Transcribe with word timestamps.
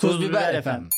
Tuz 0.00 0.20
Biber 0.20 0.54
efendim. 0.54 0.88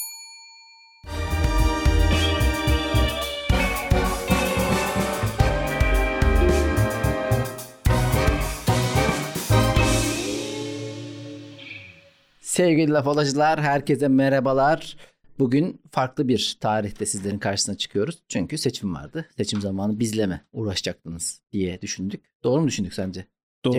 Sevgili 12.41 12.91
laf 12.91 13.07
olacılar, 13.07 13.61
herkese 13.61 14.09
merhabalar. 14.09 14.97
Bugün 15.39 15.83
farklı 15.91 16.29
bir 16.29 16.57
tarihte 16.61 17.07
sizlerin 17.07 17.39
karşısına 17.39 17.77
çıkıyoruz. 17.77 18.23
Çünkü 18.29 18.59
seçim 18.59 18.95
vardı. 18.95 19.27
Seçim 19.37 19.61
zamanı 19.61 20.01
bizle 20.01 20.27
mi 20.27 20.45
uğraşacaktınız 20.53 21.43
diye 21.53 21.83
düşündük. 21.83 22.25
Doğru 22.45 22.61
mu 22.61 22.69
düşündük 22.69 22.95
sence? 22.95 23.27
Doğru. 23.65 23.75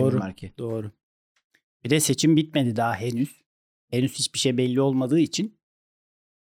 Doğru. 0.58 0.90
Bir 1.84 1.90
de 1.90 2.00
seçim 2.00 2.36
bitmedi 2.36 2.76
daha 2.76 2.94
henüz. 2.94 3.41
Henüz 3.92 4.12
hiçbir 4.14 4.38
şey 4.38 4.56
belli 4.56 4.80
olmadığı 4.80 5.18
için. 5.18 5.58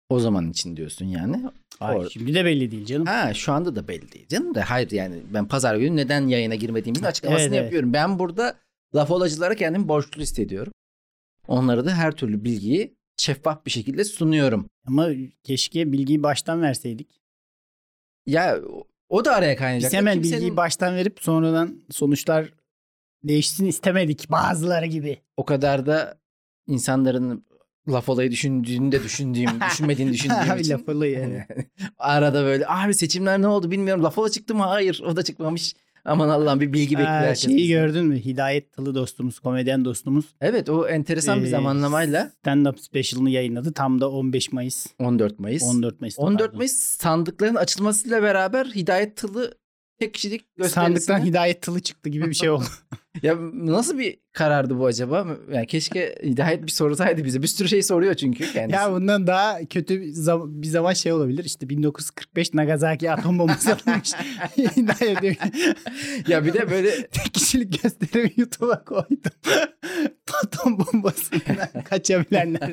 O 0.08 0.20
zaman 0.20 0.50
için 0.50 0.76
diyorsun 0.76 1.04
yani. 1.06 1.42
Ay, 1.80 1.96
Or- 1.96 2.10
şimdi 2.10 2.34
de 2.34 2.44
belli 2.44 2.70
değil 2.70 2.86
canım. 2.86 3.06
Ha 3.06 3.34
şu 3.34 3.52
anda 3.52 3.76
da 3.76 3.88
belli 3.88 4.12
değil 4.12 4.28
canım 4.28 4.54
da 4.54 4.70
hayır 4.70 4.90
yani 4.90 5.22
ben 5.34 5.48
pazar 5.48 5.76
günü 5.76 5.96
neden 5.96 6.26
yayına 6.28 6.54
girmediğimizin 6.54 7.04
açıklamasını 7.04 7.42
Evet, 7.42 7.52
evet. 7.52 7.62
yapıyorum. 7.64 7.92
Ben 7.92 8.18
burada 8.18 8.58
laf 8.94 9.10
olacılara 9.10 9.54
kendimi 9.54 9.88
borçlu 9.88 10.22
hissediyorum. 10.22 10.72
Onlara 11.48 11.84
da 11.84 11.94
her 11.94 12.12
türlü 12.12 12.44
bilgiyi 12.44 12.94
şeffaf 13.16 13.66
bir 13.66 13.70
şekilde 13.70 14.04
sunuyorum. 14.04 14.70
Ama 14.86 15.08
keşke 15.42 15.92
bilgiyi 15.92 16.22
baştan 16.22 16.62
verseydik. 16.62 17.20
Ya 18.26 18.58
o- 18.68 18.84
o 19.08 19.24
da 19.24 19.34
araya 19.34 19.56
kaynayacak. 19.56 19.92
Biz 19.92 19.98
hemen 19.98 20.14
Kimsenin 20.14 20.36
bilgiyi 20.36 20.56
baştan 20.56 20.96
verip 20.96 21.20
sonradan 21.20 21.80
sonuçlar 21.90 22.52
değişsin 23.24 23.66
istemedik 23.66 24.30
bazıları 24.30 24.86
gibi. 24.86 25.18
o 25.36 25.44
kadar 25.44 25.86
da 25.86 26.21
insanların 26.72 27.44
laf 27.88 28.08
olayı 28.08 28.30
düşündüğünü 28.30 28.92
de 28.92 29.02
düşündüğüm, 29.02 29.50
düşünmediğini 29.70 30.12
düşündüğüm 30.12 30.58
için. 30.58 30.72
laf 30.72 30.88
olayı, 30.88 31.18
evet. 31.18 31.66
Arada 31.98 32.44
böyle 32.44 32.66
abi 32.68 32.94
seçimler 32.94 33.42
ne 33.42 33.46
oldu 33.46 33.70
bilmiyorum. 33.70 34.04
Laf 34.04 34.18
ola 34.18 34.30
çıktı 34.30 34.54
mı? 34.54 34.62
Hayır 34.62 35.02
o 35.06 35.16
da 35.16 35.22
çıkmamış. 35.22 35.74
Aman 36.04 36.28
Allah'ım 36.28 36.60
bir 36.60 36.72
bilgi 36.72 36.98
bekliyor 36.98 37.08
herkes 37.10 37.44
şeyi 37.44 37.56
bizden. 37.56 37.68
gördün 37.68 38.06
mü? 38.06 38.24
Hidayet 38.24 38.72
Tılı 38.72 38.94
dostumuz, 38.94 39.38
komedyen 39.38 39.84
dostumuz. 39.84 40.24
Evet 40.40 40.68
o 40.70 40.88
enteresan 40.88 41.40
bir 41.40 41.46
e, 41.46 41.50
zamanlamayla 41.50 42.32
Stand-up 42.44 42.78
special'ını 42.78 43.30
yayınladı. 43.30 43.72
Tam 43.72 44.00
da 44.00 44.10
15 44.10 44.52
Mayıs. 44.52 44.86
14 44.98 45.38
Mayıs. 45.38 45.62
14 45.62 46.00
Mayıs. 46.00 46.18
14 46.18 46.54
Mayıs 46.54 46.72
sandıkların 46.72 47.54
açılmasıyla 47.54 48.22
beraber 48.22 48.66
Hidayet 48.66 49.16
Tılı 49.16 49.54
tek 49.98 50.14
kişilik 50.14 50.56
gösterisine. 50.56 50.84
Sandıktan 50.84 51.26
Hidayet 51.26 51.62
Tılı 51.62 51.80
çıktı 51.80 52.08
gibi 52.08 52.30
bir 52.30 52.34
şey 52.34 52.50
oldu. 52.50 52.64
Ya 53.22 53.36
nasıl 53.52 53.98
bir 53.98 54.18
karardı 54.32 54.78
bu 54.78 54.86
acaba? 54.86 55.26
Yani 55.52 55.66
keşke 55.66 56.14
Hidayet 56.22 56.62
bir 56.62 56.70
sorsaydı 56.70 57.24
bize. 57.24 57.42
Bir 57.42 57.46
sürü 57.46 57.68
şey 57.68 57.82
soruyor 57.82 58.14
çünkü 58.14 58.52
kendisi. 58.52 58.76
Ya 58.76 58.92
bundan 58.92 59.26
daha 59.26 59.64
kötü 59.64 60.00
bir 60.00 60.12
zaman, 60.12 60.62
bir 60.62 60.66
zaman 60.66 60.92
şey 60.92 61.12
olabilir. 61.12 61.44
İşte 61.44 61.68
1945 61.68 62.54
Nagasaki 62.54 63.10
atom 63.10 63.38
bombası 63.38 63.70
atılmış. 63.72 64.12
Ya 66.28 66.44
bir 66.44 66.54
de 66.54 66.70
böyle 66.70 67.06
tek 67.06 67.34
kişilik 67.34 67.82
gösterimi 67.82 68.32
YouTube'a 68.36 68.84
koydum. 68.84 69.32
atom 70.44 70.78
bombasından 70.78 71.82
kaçabilenler. 71.84 72.72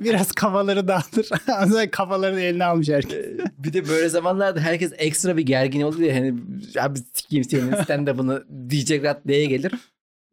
Biraz 0.00 0.32
kafaları 0.32 0.88
dağıtır. 0.88 1.28
Ama 1.52 1.90
kafalarını 1.90 2.40
eline 2.40 2.64
almış 2.64 2.88
herkes. 2.88 3.26
bir 3.58 3.72
de 3.72 3.88
böyle 3.88 4.08
zamanlarda 4.08 4.60
herkes 4.60 4.92
ekstra 4.98 5.36
bir 5.36 5.42
gergin 5.46 5.80
oluyor 5.80 6.12
ya. 6.12 6.16
Hani 6.16 6.34
abi 6.80 6.98
sikeyim 7.12 7.44
senin 7.44 7.72
stand-up'ını 7.72 8.70
diyecek 8.70 9.04
raddeye 9.04 9.46
gelir. 9.46 9.72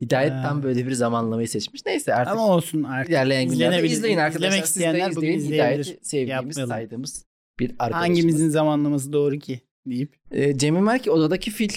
Hidayet 0.02 0.32
tam 0.32 0.64
böyle 0.64 0.88
bir 0.88 0.92
zamanlamayı 0.92 1.50
seçmiş. 1.50 1.86
Neyse 1.86 2.16
artık 2.16 2.34
Ama 2.34 2.48
olsun 2.48 2.84
artık. 2.84 3.10
ilerleyen 3.10 3.50
günlerde 3.50 3.88
izleyin 3.88 4.17
arkadaşlar. 4.17 4.48
İzlemek 4.48 4.67
Siz 4.67 5.22
de 5.22 5.34
izleyin. 5.34 5.54
Hidayet'i 5.54 6.00
sevdiğimiz, 6.02 6.30
Yapmayalım. 6.30 6.70
saydığımız 6.70 7.26
bir 7.60 7.72
arkadaşımız. 7.80 8.10
Hangimizin 8.10 8.50
zamanlaması 8.50 9.14
doğru 9.14 9.40
ki 9.40 9.62
deyip. 9.86 10.16
E, 10.32 10.58
Cemil 10.58 10.80
Merki 10.80 11.11
Odadaki 11.11 11.52
Fil 11.52 11.70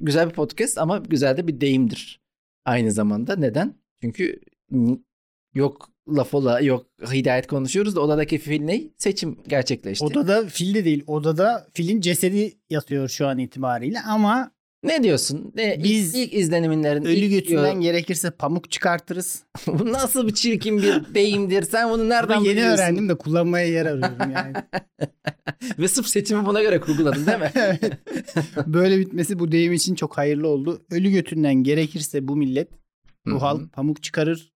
güzel 0.00 0.28
bir 0.28 0.34
podcast 0.34 0.78
ama 0.78 0.98
güzel 0.98 1.36
de 1.36 1.48
bir 1.48 1.60
deyimdir. 1.60 2.20
Aynı 2.64 2.92
zamanda. 2.92 3.36
Neden? 3.36 3.74
Çünkü 4.04 4.40
yok 5.54 5.88
laf 6.08 6.34
ola 6.34 6.60
yok 6.60 6.86
hidayet 7.12 7.46
konuşuyoruz 7.46 7.96
da 7.96 8.00
odadaki 8.00 8.38
fil 8.38 8.60
ne? 8.60 8.80
Seçim 8.98 9.36
gerçekleşti. 9.48 10.04
Odada 10.04 10.46
fil 10.46 10.74
de 10.74 10.84
değil. 10.84 11.04
Odada 11.06 11.66
filin 11.74 12.00
cesedi 12.00 12.52
yatıyor 12.70 13.08
şu 13.08 13.26
an 13.26 13.38
itibariyle 13.38 14.00
ama 14.00 14.50
Ne 14.84 15.02
diyorsun? 15.02 15.52
Ne, 15.54 15.76
Biz 15.78 15.84
Biz 15.90 16.14
ilk 16.14 16.34
izlenimlerin 16.34 17.04
ölü 17.04 17.14
ilk- 17.14 17.30
götünden 17.30 17.80
gerekirse 17.80 18.30
pamuk 18.30 18.70
çıkartırız. 18.70 19.42
Bu 19.66 19.92
nasıl 19.92 20.28
bir 20.28 20.34
çirkin 20.34 20.82
bir 20.82 21.02
deyimdir? 21.14 21.62
Sen 21.62 21.90
bunu 21.90 22.08
nereden 22.08 22.36
Bunu 22.38 22.46
yeni 22.46 22.56
biliyorsun? 22.56 22.82
öğrendim 22.82 23.08
de 23.08 23.14
kullanmaya 23.14 23.66
yer 23.66 23.86
arıyorum 23.86 24.30
yani. 24.34 24.52
Ve 25.78 25.88
sırf 25.88 26.06
seçimi 26.06 26.46
buna 26.46 26.62
göre 26.62 26.80
kurguladın 26.80 27.26
değil 27.26 27.38
mi? 27.38 27.52
Böyle 28.66 28.98
bitmesi 28.98 29.38
bu 29.38 29.52
deyim 29.52 29.72
için 29.72 29.94
çok 29.94 30.18
hayırlı 30.18 30.48
oldu. 30.48 30.82
Ölü 30.90 31.10
götünden 31.10 31.54
gerekirse 31.54 32.28
bu 32.28 32.36
millet. 32.36 32.68
Bu 33.26 33.42
halk 33.42 33.72
pamuk 33.72 34.02
çıkarır. 34.02 34.52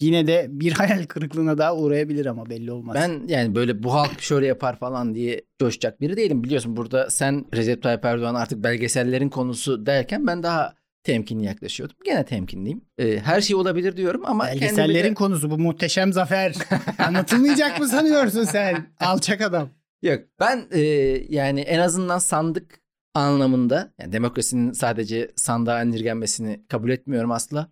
Yine 0.00 0.26
de 0.26 0.46
bir 0.50 0.72
hayal 0.78 1.04
kırıklığına 1.04 1.58
daha 1.58 1.76
uğrayabilir 1.76 2.26
ama 2.26 2.50
belli 2.50 2.72
olmaz. 2.72 2.94
Ben 2.94 3.22
yani 3.28 3.54
böyle 3.54 3.82
bu 3.82 3.94
halk 3.94 4.20
şöyle 4.20 4.46
yapar 4.46 4.78
falan 4.78 5.14
diye 5.14 5.42
coşacak 5.60 6.00
biri 6.00 6.16
değilim. 6.16 6.44
Biliyorsun 6.44 6.76
burada 6.76 7.10
sen 7.10 7.44
Recep 7.54 7.82
Tayyip 7.82 8.04
Erdoğan 8.04 8.34
artık 8.34 8.64
belgesellerin 8.64 9.28
konusu 9.28 9.86
derken 9.86 10.26
ben 10.26 10.42
daha 10.42 10.74
temkinli 11.04 11.44
yaklaşıyordum. 11.44 11.96
Gene 12.04 12.24
temkinliyim. 12.24 12.80
Ee, 12.98 13.18
her 13.18 13.40
şey 13.40 13.56
olabilir 13.56 13.96
diyorum 13.96 14.22
ama 14.26 14.44
Belgesellerin 14.46 15.10
de- 15.10 15.14
konusu 15.14 15.50
bu 15.50 15.58
muhteşem 15.58 16.12
zafer. 16.12 16.54
Anlatılmayacak 16.98 17.80
mı 17.80 17.88
sanıyorsun 17.88 18.44
sen? 18.44 18.86
Alçak 19.00 19.40
adam. 19.40 19.68
Yok 20.02 20.20
ben 20.40 20.64
e, 20.70 20.80
yani 21.28 21.60
en 21.60 21.78
azından 21.78 22.18
sandık 22.18 22.80
anlamında 23.14 23.92
yani 24.00 24.12
demokrasinin 24.12 24.72
sadece 24.72 25.30
sandığa 25.36 25.82
indirgenmesini 25.82 26.60
kabul 26.68 26.90
etmiyorum 26.90 27.30
asla. 27.32 27.68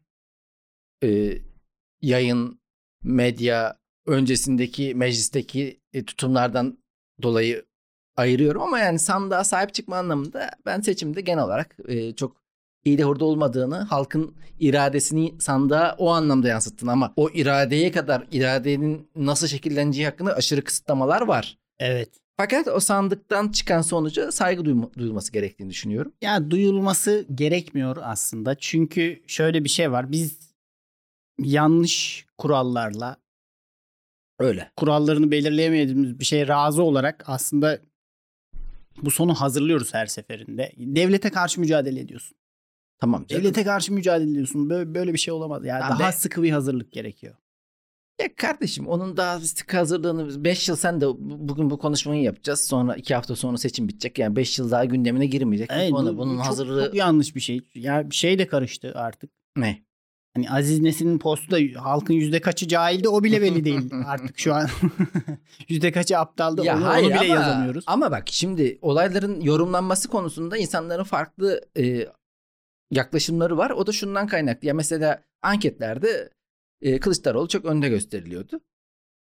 Ee, 1.03 1.39
yayın, 2.03 2.61
medya 3.03 3.79
öncesindeki 4.07 4.95
meclisteki 4.95 5.81
e, 5.93 6.05
tutumlardan 6.05 6.79
dolayı 7.23 7.65
ayırıyorum 8.17 8.63
ama 8.63 8.79
yani 8.79 8.99
sandığa 8.99 9.45
sahip 9.45 9.75
çıkma 9.75 9.97
anlamında 9.97 10.51
ben 10.67 10.81
seçimde 10.81 11.21
genel 11.21 11.45
olarak 11.45 11.77
e, 11.89 12.15
çok 12.15 12.37
iyi 12.85 12.99
de 12.99 13.03
hurda 13.05 13.25
olmadığını, 13.25 13.77
halkın 13.77 14.35
iradesini 14.61 15.35
sandığa 15.41 15.95
o 15.99 16.11
anlamda 16.11 16.49
yansıttığını 16.49 16.93
ama 16.93 17.13
o 17.17 17.31
iradeye 17.31 17.93
kadar 17.93 18.27
iradenin 18.33 19.09
nasıl 19.17 19.47
şekilleneceği 19.47 20.07
hakkında 20.07 20.35
aşırı 20.35 20.65
kısıtlamalar 20.65 21.21
var. 21.23 21.59
Evet. 21.79 22.09
Fakat 22.37 22.69
o 22.69 22.81
sandıktan 22.81 23.49
çıkan 23.49 23.83
sonuca 23.83 24.33
saygı 24.33 24.63
duyma- 24.63 24.95
duyulması 24.99 25.33
gerektiğini 25.33 25.71
düşünüyorum. 25.71 26.13
Ya 26.23 26.51
duyulması 26.51 27.27
gerekmiyor 27.35 27.97
aslında. 28.03 28.55
Çünkü 28.55 29.23
şöyle 29.27 29.65
bir 29.65 29.69
şey 29.69 29.93
var. 29.93 30.13
Biz 30.13 30.50
yanlış 31.45 32.27
kurallarla 32.39 33.17
Öyle. 34.39 34.73
kurallarını 34.77 35.31
belirleyemediğimiz 35.31 36.19
bir 36.21 36.25
şeye 36.25 36.49
razı 36.49 36.83
olarak 36.83 37.25
aslında 37.27 37.81
bu 39.03 39.11
sonu 39.11 39.35
hazırlıyoruz 39.35 39.95
her 39.95 40.07
seferinde. 40.07 40.73
Devlete 40.77 41.31
karşı 41.31 41.61
mücadele 41.61 42.01
ediyorsun. 42.01 42.37
Tamam 43.01 43.27
canım. 43.27 43.43
Devlete 43.45 43.65
karşı 43.65 43.93
mücadele 43.93 44.31
ediyorsun. 44.31 44.71
Böyle, 44.71 44.95
böyle 44.95 45.13
bir 45.13 45.19
şey 45.19 45.35
olamaz. 45.35 45.65
Yani 45.65 45.81
Tamam 45.81 45.99
daha 45.99 46.13
sıkı 46.13 46.43
bir 46.43 46.51
hazırlık 46.51 46.93
gerekiyor. 46.93 47.35
Ya 48.21 48.35
kardeşim 48.37 48.89
onun 48.89 49.17
daha 49.17 49.41
sık 49.41 49.75
hazırlığını 49.75 50.45
5 50.45 50.69
yıl 50.69 50.77
sen 50.77 51.01
de 51.01 51.07
bu- 51.07 51.19
bugün 51.21 51.71
bu 51.71 51.79
konuşmayı 51.79 52.23
yapacağız. 52.23 52.61
Sonra 52.61 52.97
2 52.97 53.15
hafta 53.15 53.37
sonra 53.37 53.57
seçim 53.59 53.89
bitecek. 53.89 54.19
Yani 54.19 54.37
5 54.37 54.59
yıl 54.59 54.71
daha 54.71 54.85
gündemine 54.85 55.27
girmeyecek. 55.27 55.71
Evet, 55.73 55.93
Onu- 55.93 56.13
bu- 56.15 56.19
bunun 56.19 56.35
bu 56.35 56.39
çok, 56.39 56.47
hazırlığı 56.47 56.85
çok 56.87 56.95
yanlış 56.95 57.35
bir 57.37 57.41
şey. 57.41 57.61
Ya 57.75 58.11
bir 58.11 58.15
şey 58.15 58.39
de 58.39 58.47
karıştı 58.47 58.93
artık. 58.95 59.31
ne? 59.57 59.83
Hani 60.35 60.51
Aziz 60.51 60.81
Nesin'in 60.81 61.19
postu 61.19 61.51
da 61.51 61.85
halkın 61.85 62.15
yüzde 62.15 62.41
kaçı 62.41 62.69
cahildi 62.69 63.09
o 63.09 63.25
bile 63.25 63.43
belli 63.43 63.65
değil 63.65 63.91
artık 64.07 64.39
şu 64.39 64.55
an. 64.55 64.69
yüzde 65.69 65.93
kaçı 65.93 66.19
aptaldı 66.19 66.63
onu, 66.63 66.91
onu 66.91 67.09
bile 67.09 67.27
yazamıyoruz. 67.27 67.85
Ama 67.87 68.11
bak 68.11 68.25
şimdi 68.27 68.79
olayların 68.83 69.41
yorumlanması 69.41 70.09
konusunda 70.09 70.57
insanların 70.57 71.05
farklı 71.05 71.61
e, 71.79 72.07
yaklaşımları 72.91 73.57
var. 73.57 73.71
O 73.71 73.87
da 73.87 73.93
şundan 73.93 74.27
kaynaklı. 74.27 74.69
Ya 74.69 74.75
mesela 74.75 75.23
anketlerde 75.43 76.31
e, 76.83 77.01
Kılıçdaroğlu 77.01 77.49
çok 77.49 77.65
önde 77.65 77.89
gösteriliyordu. 77.89 78.61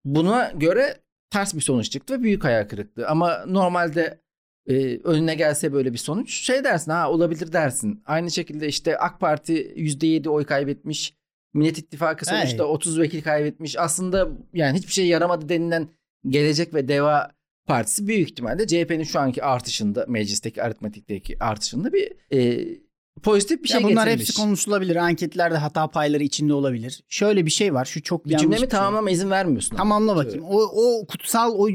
Buna 0.05 0.51
göre 0.51 1.01
ters 1.31 1.55
bir 1.55 1.61
sonuç 1.61 1.91
çıktı 1.91 2.15
ve 2.15 2.23
büyük 2.23 2.45
hayal 2.45 2.69
kırıklığı. 2.69 3.09
Ama 3.09 3.45
normalde 3.47 4.21
e, 4.67 4.99
önüne 5.05 5.35
gelse 5.35 5.73
böyle 5.73 5.93
bir 5.93 5.99
sonuç 5.99 6.35
şey 6.35 6.65
dersin 6.65 6.91
ha 6.91 7.11
olabilir 7.11 7.53
dersin. 7.53 8.03
Aynı 8.07 8.31
şekilde 8.31 8.69
işte 8.69 8.99
AK 8.99 9.21
Parti 9.21 9.55
%7 9.77 10.29
oy 10.29 10.45
kaybetmiş. 10.45 11.15
Millet 11.55 11.79
İttifakı 11.79 12.27
sonuçta 12.27 12.65
Evet. 12.65 12.75
30 12.75 12.99
vekil 13.01 13.23
kaybetmiş. 13.23 13.79
Aslında 13.79 14.29
yani 14.53 14.79
hiçbir 14.79 14.93
şey 14.93 15.07
yaramadı 15.07 15.49
denilen 15.49 15.89
Gelecek 16.29 16.75
ve 16.75 16.89
Deva 16.89 17.31
Partisi 17.67 18.07
büyük 18.07 18.31
ihtimalle 18.31 18.67
CHP'nin 18.67 19.03
şu 19.03 19.21
anki 19.21 19.45
artışında 19.45 20.05
meclisteki 20.09 20.63
aritmetikteki 20.63 21.37
artışında 21.41 21.93
bir 21.93 22.13
e, 22.33 22.67
pozitif 23.23 23.63
bir 23.63 23.69
şey 23.69 23.81
ya 23.81 23.89
bunlar 23.89 24.07
getirmiş. 24.07 24.29
hepsi 24.29 24.41
konuşulabilir. 24.43 24.97
Anketlerde 24.97 25.57
hata 25.57 25.89
payları 25.89 26.23
içinde 26.23 26.55
olabilir. 26.55 27.03
Şöyle 27.09 27.47
bir 27.47 27.51
şey 27.51 27.75
var. 27.75 27.85
Şu 27.85 28.03
çok 28.03 28.25
bir 28.27 28.31
yanlış 28.31 28.43
cümlemi 28.43 28.57
bir 28.57 28.61
şey. 28.61 28.69
tamamlama 28.69 29.11
izin 29.11 29.31
vermiyorsun. 29.31 29.71
ama. 29.71 29.79
Tamamla 29.79 30.17
bakayım. 30.17 30.45
O, 30.45 30.61
o 30.63 31.07
kutsal 31.07 31.53
o 31.55 31.69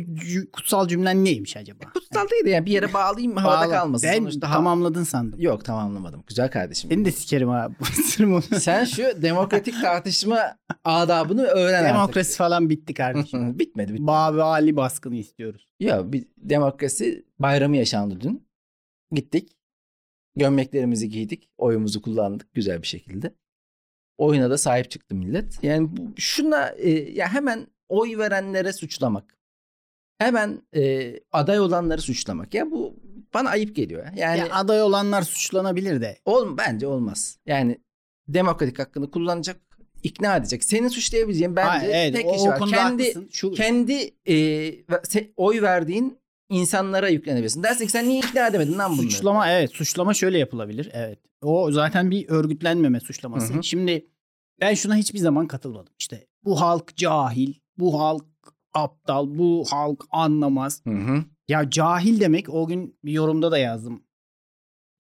kutsal 0.54 0.88
cümlen 0.88 1.26
neymiş 1.26 1.58
acaba? 1.58 1.84
Kutsal 1.94 2.30
değil 2.30 2.46
de 2.46 2.50
yani 2.50 2.66
bir 2.66 2.72
yere 2.72 2.94
bağlayayım 2.94 3.38
havada 3.38 3.68
Bağla. 3.68 3.70
kalmasın. 3.80 4.10
Ben 4.10 4.18
Sonuçta 4.18 4.50
ha- 4.50 4.54
tamamladın 4.54 5.04
sandım. 5.04 5.42
Yok 5.42 5.66
tamamlamadım. 5.66 6.24
Güzel 6.28 6.52
kardeşim. 6.52 6.90
Seni 6.92 7.06
de 7.06 7.12
sikerim 7.12 7.50
ha. 7.50 7.70
Sen 8.60 8.86
şu 8.86 9.04
demokratik 9.22 9.82
tartışma 9.82 10.40
adabını 10.84 11.44
öğren 11.44 11.86
Demokrasi 11.86 12.38
falan 12.38 12.70
bitti 12.70 12.94
kardeşim. 12.94 13.44
artık. 13.44 13.60
bitmedi. 13.60 13.94
bitmedi. 13.94 14.12
Ali 14.12 14.76
baskını 14.76 15.16
istiyoruz. 15.16 15.68
Ya 15.80 16.14
bir 16.14 16.26
demokrasi 16.38 17.26
bayramı 17.40 17.78
yaşandı 17.78 18.18
dün. 18.22 18.48
Gittik. 19.12 19.50
Gömleklerimizi 20.36 21.10
giydik. 21.10 21.50
Oyumuzu 21.58 22.02
kullandık 22.02 22.54
güzel 22.54 22.82
bir 22.82 22.88
şekilde. 22.88 23.34
Oyuna 24.18 24.50
da 24.50 24.58
sahip 24.58 24.92
çıktı 24.92 25.16
millet. 25.16 25.64
Yani 25.64 25.98
bu, 25.98 26.14
şuna 26.18 26.68
e, 26.68 26.90
ya 26.90 27.34
hemen 27.34 27.68
oy 27.90 28.18
verenlere 28.18 28.74
suçlamak. 28.74 29.38
Hemen 30.18 30.62
e, 30.76 31.14
aday 31.32 31.60
olanları 31.60 32.02
suçlamak. 32.02 32.54
Ya 32.54 32.72
bu 32.72 32.96
bana 33.34 33.50
ayıp 33.50 33.76
geliyor. 33.76 34.06
ya. 34.06 34.14
Yani 34.18 34.40
ya 34.40 34.52
aday 34.52 34.82
olanlar 34.82 35.22
suçlanabilir 35.22 36.02
de. 36.02 36.18
ol, 36.26 36.58
bence 36.58 36.88
olmaz. 36.88 37.40
Yani 37.46 37.80
demokratik 38.28 38.80
hakkını 38.80 39.12
kullanacak, 39.12 39.58
ikna 40.04 40.38
edecek. 40.38 40.64
Senin 40.64 40.88
suçlayabileceğin 40.88 41.56
bence 41.56 41.70
Ha, 41.70 41.98
evet, 41.98 42.16
tek 42.16 42.26
o, 42.26 42.32
kişi 42.32 42.50
o 42.50 42.52
var. 42.52 42.60
Kendi 42.60 42.78
haklısın. 42.78 43.30
Şu, 43.32 43.52
kendi 43.52 44.12
e, 44.28 44.74
oy 45.38 45.62
verdiğin 45.62 46.18
insanlara 46.50 47.10
yüklenebilirsin. 47.10 47.64
Dersin 47.64 47.86
ki 47.86 47.92
sen 47.92 48.10
niye 48.10 48.20
ikna 48.20 48.48
edemedin 48.48 48.78
lan 48.78 48.92
bunları? 48.92 49.12
Suçlama 49.12 49.52
evet 49.52 49.72
suçlama 49.72 50.14
şöyle 50.14 50.38
yapılabilir. 50.38 50.90
Evet. 50.94 51.20
O 51.42 51.72
zaten 51.72 52.12
bir 52.12 52.30
örgütlenmeme 52.30 53.00
suçlaması. 53.00 53.54
Hı 53.54 53.58
hı. 53.58 53.64
Şimdi 53.64 54.08
ben 54.62 54.74
şuna 54.74 54.96
hiçbir 54.96 55.20
zaman 55.20 55.48
katılmadım. 55.48 55.94
İşte 56.00 56.28
bu 56.44 56.62
halk 56.62 56.98
cahil, 56.98 57.54
bu 57.78 58.00
halk 58.00 58.26
aptal, 58.74 59.38
bu 59.38 59.66
halk 59.70 60.06
anlamaz. 60.12 60.82
Hı 60.84 60.94
hı. 60.94 61.24
Ya 61.48 61.70
cahil 61.70 62.20
demek 62.20 62.50
o 62.50 62.68
gün 62.68 63.00
bir 63.04 63.12
yorumda 63.12 63.52
da 63.52 63.58
yazdım. 63.58 64.04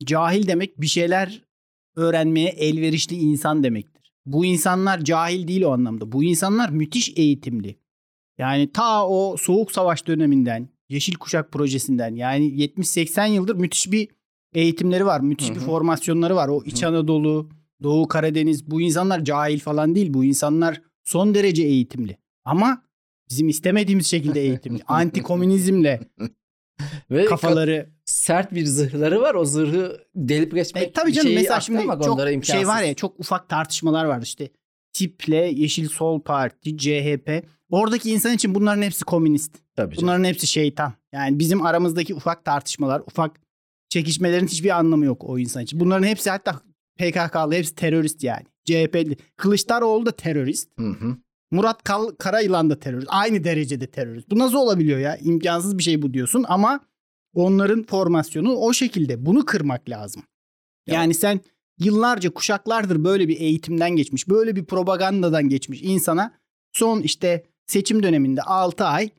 Cahil 0.05 0.47
demek 0.47 0.81
bir 0.81 0.87
şeyler 0.87 1.41
öğrenmeye 1.95 2.49
elverişli 2.49 3.15
insan 3.15 3.63
demektir. 3.63 4.13
Bu 4.25 4.45
insanlar 4.45 5.03
cahil 5.03 5.47
değil 5.47 5.61
o 5.61 5.71
anlamda. 5.71 6.11
Bu 6.11 6.23
insanlar 6.23 6.69
müthiş 6.69 7.13
eğitimli. 7.15 7.79
Yani 8.37 8.71
ta 8.71 9.07
o 9.07 9.37
soğuk 9.37 9.71
savaş 9.71 10.07
döneminden, 10.07 10.69
Yeşil 10.89 11.13
Kuşak 11.15 11.51
projesinden 11.51 12.15
yani 12.15 12.45
70-80 12.45 13.29
yıldır 13.29 13.55
müthiş 13.55 13.91
bir 13.91 14.07
eğitimleri 14.53 15.05
var. 15.05 15.19
Müthiş 15.19 15.49
Hı 15.49 15.55
bir 15.55 15.59
formasyonları 15.59 16.35
var. 16.35 16.47
O 16.47 16.63
İç 16.65 16.83
Anadolu, 16.83 17.49
Doğu 17.83 18.07
Karadeniz 18.07 18.71
bu 18.71 18.81
insanlar 18.81 19.23
cahil 19.23 19.59
falan 19.59 19.95
değil. 19.95 20.13
Bu 20.13 20.23
insanlar 20.23 20.81
son 21.03 21.35
derece 21.35 21.63
eğitimli. 21.63 22.17
Ama 22.45 22.83
bizim 23.29 23.47
istemediğimiz 23.47 24.07
şekilde 24.07 24.41
eğitimli. 24.41 24.81
Antikomünizmle 24.87 25.99
Ve 27.11 27.25
kafaları. 27.25 27.89
sert 28.05 28.53
bir 28.53 28.65
zırhları 28.65 29.21
var. 29.21 29.35
O 29.35 29.45
zırhı 29.45 30.07
delip 30.15 30.53
geçmek 30.55 30.83
E, 30.83 30.91
tabii 30.91 31.13
canım 31.13 31.33
mesela 31.33 31.59
şimdi 31.59 31.87
çok 32.05 32.19
şey 32.43 32.67
var 32.67 32.83
ya 32.83 32.93
çok 32.93 33.19
ufak 33.19 33.49
tartışmalar 33.49 34.05
var 34.05 34.21
işte. 34.21 34.49
Tiple 34.93 35.51
Yeşil 35.55 35.89
Sol 35.89 36.21
Parti, 36.21 36.77
CHP. 36.77 37.43
Oradaki 37.69 38.11
insan 38.11 38.33
için 38.33 38.55
bunların 38.55 38.81
hepsi 38.81 39.05
komünist. 39.05 39.64
Tabii 39.75 39.95
canım. 39.95 40.07
Bunların 40.07 40.23
hepsi 40.23 40.47
şeytan. 40.47 40.93
Yani 41.13 41.39
bizim 41.39 41.61
aramızdaki 41.61 42.15
ufak 42.15 42.45
tartışmalar, 42.45 42.99
ufak 42.99 43.39
çekişmelerin 43.89 44.47
hiçbir 44.47 44.79
anlamı 44.79 45.05
yok 45.05 45.23
o 45.29 45.39
insan 45.39 45.63
için. 45.63 45.79
Bunların 45.79 46.07
hepsi 46.07 46.29
hatta 46.29 46.61
PKK'lı 46.97 47.53
hepsi 47.53 47.75
terörist 47.75 48.23
yani. 48.23 48.43
CHP'li. 48.65 49.17
Kılıçdaroğlu 49.37 50.05
da 50.05 50.11
terörist. 50.11 50.69
Hı 50.79 50.89
hı. 50.89 51.17
Murat 51.51 51.83
Kal- 51.83 52.15
Karayılan 52.19 52.69
da 52.69 52.79
terörist. 52.79 53.07
Aynı 53.11 53.43
derecede 53.43 53.87
terörist. 53.87 54.29
Bu 54.29 54.39
nasıl 54.39 54.57
olabiliyor 54.57 54.99
ya? 54.99 55.17
İmkansız 55.17 55.77
bir 55.77 55.83
şey 55.83 56.01
bu 56.01 56.13
diyorsun 56.13 56.45
ama 56.47 56.79
onların 57.33 57.83
formasyonu 57.83 58.53
o 58.55 58.73
şekilde. 58.73 59.25
Bunu 59.25 59.45
kırmak 59.45 59.89
lazım. 59.89 60.23
Yani 60.87 61.13
sen 61.13 61.39
yıllarca 61.79 62.29
kuşaklardır 62.33 63.03
böyle 63.03 63.27
bir 63.27 63.39
eğitimden 63.39 63.95
geçmiş, 63.95 64.29
böyle 64.29 64.55
bir 64.55 64.65
propagandadan 64.65 65.49
geçmiş 65.49 65.81
insana 65.81 66.33
son 66.73 67.01
işte 67.01 67.43
seçim 67.67 68.03
döneminde 68.03 68.41
6 68.41 68.83
ay 68.85 69.09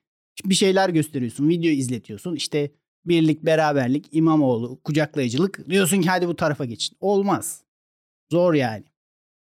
bir 0.50 0.54
şeyler 0.54 0.88
gösteriyorsun, 0.88 1.48
video 1.48 1.70
izletiyorsun. 1.70 2.34
İşte 2.34 2.70
birlik, 3.04 3.43
beraberlik, 3.43 4.08
İmamoğlu, 4.12 4.81
kucaklayıcılık 4.84 5.70
diyorsun 5.70 6.00
ki 6.00 6.08
hadi 6.08 6.28
bu 6.28 6.37
tarafa 6.37 6.64
geçin. 6.64 6.96
Olmaz. 7.00 7.62
Zor 8.32 8.54
yani. 8.54 8.84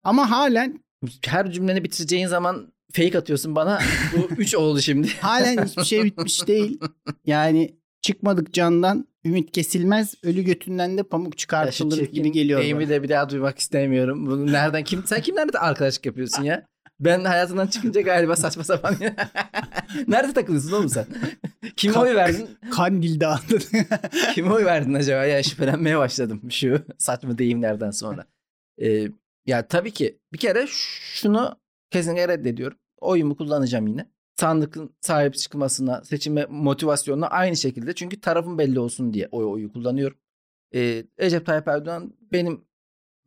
Ama 0.04 0.32
halen 0.32 0.84
Her 1.26 1.52
cümleni 1.52 1.84
bitireceğin 1.84 2.28
zaman 2.28 2.74
fake 2.92 3.18
atıyorsun 3.18 3.56
bana. 3.56 3.82
Bu 4.18 4.36
3 4.38 4.56
oldu 4.56 4.82
şimdi. 4.82 5.08
Halen 5.22 5.66
hiçbir 5.66 5.84
şey 5.84 6.04
bitmiş 6.04 6.48
değil. 6.48 6.80
Yani 7.26 7.76
çıkmadık 8.02 8.54
candan 8.54 9.08
ümit 9.26 9.52
kesilmez. 9.52 10.16
Ölü 10.24 10.42
götünden 10.44 10.98
de 10.98 11.04
pamuk 11.04 11.38
çıkartılır 11.38 12.06
gibi 12.12 12.32
geliyor. 12.32 12.62
deyimi 12.62 12.90
de 12.90 13.04
bir 13.04 13.10
daha 13.10 13.30
duymak 13.30 13.60
istemiyorum. 13.60 14.26
Bunu 14.26 14.52
nereden 14.52 14.84
kim 14.84 15.04
sen 15.06 15.22
kimlerle 15.22 15.54
de 15.54 15.60
arkadaşlık 15.60 16.06
yapıyorsun 16.06 16.44
ya? 16.44 16.68
Ben 17.00 17.24
hayatından 17.24 17.68
çıkınca 17.68 18.02
galiba 18.02 18.36
saçma 18.36 18.64
sapan. 18.64 18.96
Nerede 20.08 20.34
takılıyorsun 20.34 20.72
oğlum 20.72 20.90
sen? 20.90 21.06
Kime 21.76 21.98
oy 21.98 22.16
verdin? 22.16 22.50
Kandil 22.72 23.20
dağıtı. 23.20 23.58
Kime 24.34 24.54
oy 24.54 24.66
verdin 24.66 24.94
acaba? 24.94 25.26
Ya 25.26 25.44
şüphelenmeye 25.44 25.98
başladım 25.98 26.42
şu 26.52 26.86
saçma 26.98 27.38
deyimlerden 27.38 27.92
sonra. 27.92 28.26
Ee, 28.82 29.08
ya 29.46 29.68
tabii 29.68 29.92
ki 29.92 30.20
bir 30.34 30.38
kere 30.38 30.66
şunu 30.68 31.56
kesinlikle 31.92 32.28
reddediyorum. 32.28 32.78
Oyumu 33.02 33.38
kullanacağım 33.38 33.88
yine. 33.88 34.10
Sandıkın 34.40 34.96
sahip 35.02 35.36
çıkmasına, 35.36 36.04
seçime 36.04 36.46
motivasyonuna 36.50 37.28
aynı 37.28 37.58
şekilde. 37.58 37.94
Çünkü 37.96 38.22
tarafım 38.22 38.58
belli 38.58 38.80
olsun 38.80 39.14
diye 39.14 39.28
oy 39.32 39.46
oyu 39.46 39.74
kullanıyorum. 39.74 40.18
Ee, 40.76 41.04
Recep 41.20 41.46
Tayyip 41.46 41.68
Erdoğan 41.68 42.14
benim 42.32 42.66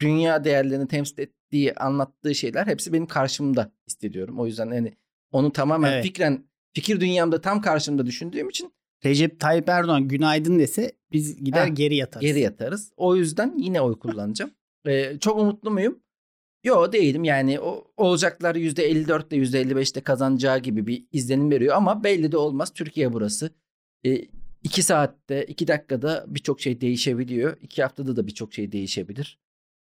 dünya 0.01 0.45
değerlerini 0.45 0.89
temsil 0.89 1.19
ettiği, 1.19 1.75
anlattığı 1.75 2.35
şeyler 2.35 2.67
hepsi 2.67 2.93
benim 2.93 3.07
karşımda 3.07 3.73
hissediyorum. 3.89 4.41
O 4.41 4.47
yüzden 4.47 4.73
yani 4.73 4.97
onu 5.33 5.53
tamamen 5.53 5.93
Evet. 5.93 6.05
fikren, 6.05 6.45
fikir 6.73 7.01
dünyamda 7.01 7.41
tam 7.41 7.61
karşımda 7.61 8.07
düşündüğüm 8.07 8.49
için 8.49 8.73
Recep 9.05 9.41
Tayyip 9.41 9.69
Erdoğan 9.69 10.09
günaydın 10.09 10.59
dese 10.59 10.93
biz 11.13 11.45
gider 11.45 11.61
Ha, 11.61 11.69
geri 11.69 11.97
yatarız. 11.97 12.27
geri 12.27 12.41
yatarız. 12.41 12.93
O 12.97 13.17
yüzden 13.17 13.55
yine 13.59 13.81
oy 13.81 13.99
kullanacağım. 13.99 14.51
Ee, 14.87 15.19
çok 15.21 15.39
umutlu 15.41 15.71
muyum? 15.71 15.99
Yo 16.65 16.93
değilim 16.93 17.25
yani 17.25 17.61
o, 17.61 17.93
olacaklar 17.97 18.55
%54'te 18.55 19.37
%55'te 19.37 20.01
kazanacağı 20.01 20.59
gibi 20.59 20.87
bir 20.87 21.05
izlenim 21.13 21.51
veriyor 21.51 21.77
ama 21.77 22.05
belli 22.05 22.33
de 22.33 22.37
olmaz. 22.37 22.73
Türkiye 22.75 23.13
burası. 23.13 23.51
Ee, 24.07 24.25
iki 24.63 24.83
saatte, 24.83 25.45
iki 25.45 25.69
dakikada 25.69 26.25
birçok 26.29 26.61
şey 26.61 26.81
değişebiliyor. 26.81 27.57
İki 27.61 27.83
haftada 27.83 28.17
da 28.17 28.27
birçok 28.27 28.55
şey 28.55 28.73
değişebilir. 28.73 29.39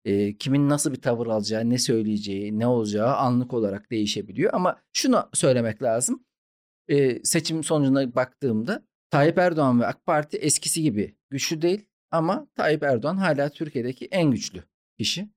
Ee, 0.05 0.37
kimin 0.37 0.69
nasıl 0.69 0.91
bir 0.91 1.01
tavır 1.01 1.27
alacağı, 1.27 1.69
ne 1.69 1.77
söyleyeceği, 1.77 2.59
ne 2.59 2.67
olacağı 2.67 3.15
anlık 3.15 3.53
olarak 3.53 3.91
değişebiliyor. 3.91 4.53
Ama 4.53 4.81
şunu 4.93 5.29
söylemek 5.33 5.83
lazım. 5.83 6.23
Ee, 6.87 7.23
seçim 7.23 7.63
sonucuna 7.63 8.15
baktığımda 8.15 8.83
Tayyip 9.09 9.37
Erdoğan 9.37 9.79
ve 9.81 9.85
AK 9.85 10.05
Parti 10.05 10.37
eskisi 10.37 10.81
gibi 10.81 11.15
güçlü 11.29 11.61
değil 11.61 11.85
ama 12.11 12.47
Tayyip 12.55 12.83
Erdoğan 12.83 13.17
hala 13.17 13.49
Türkiye'deki 13.49 14.05
en 14.05 14.31
güçlü 14.31 14.63
kişi. 14.97 15.29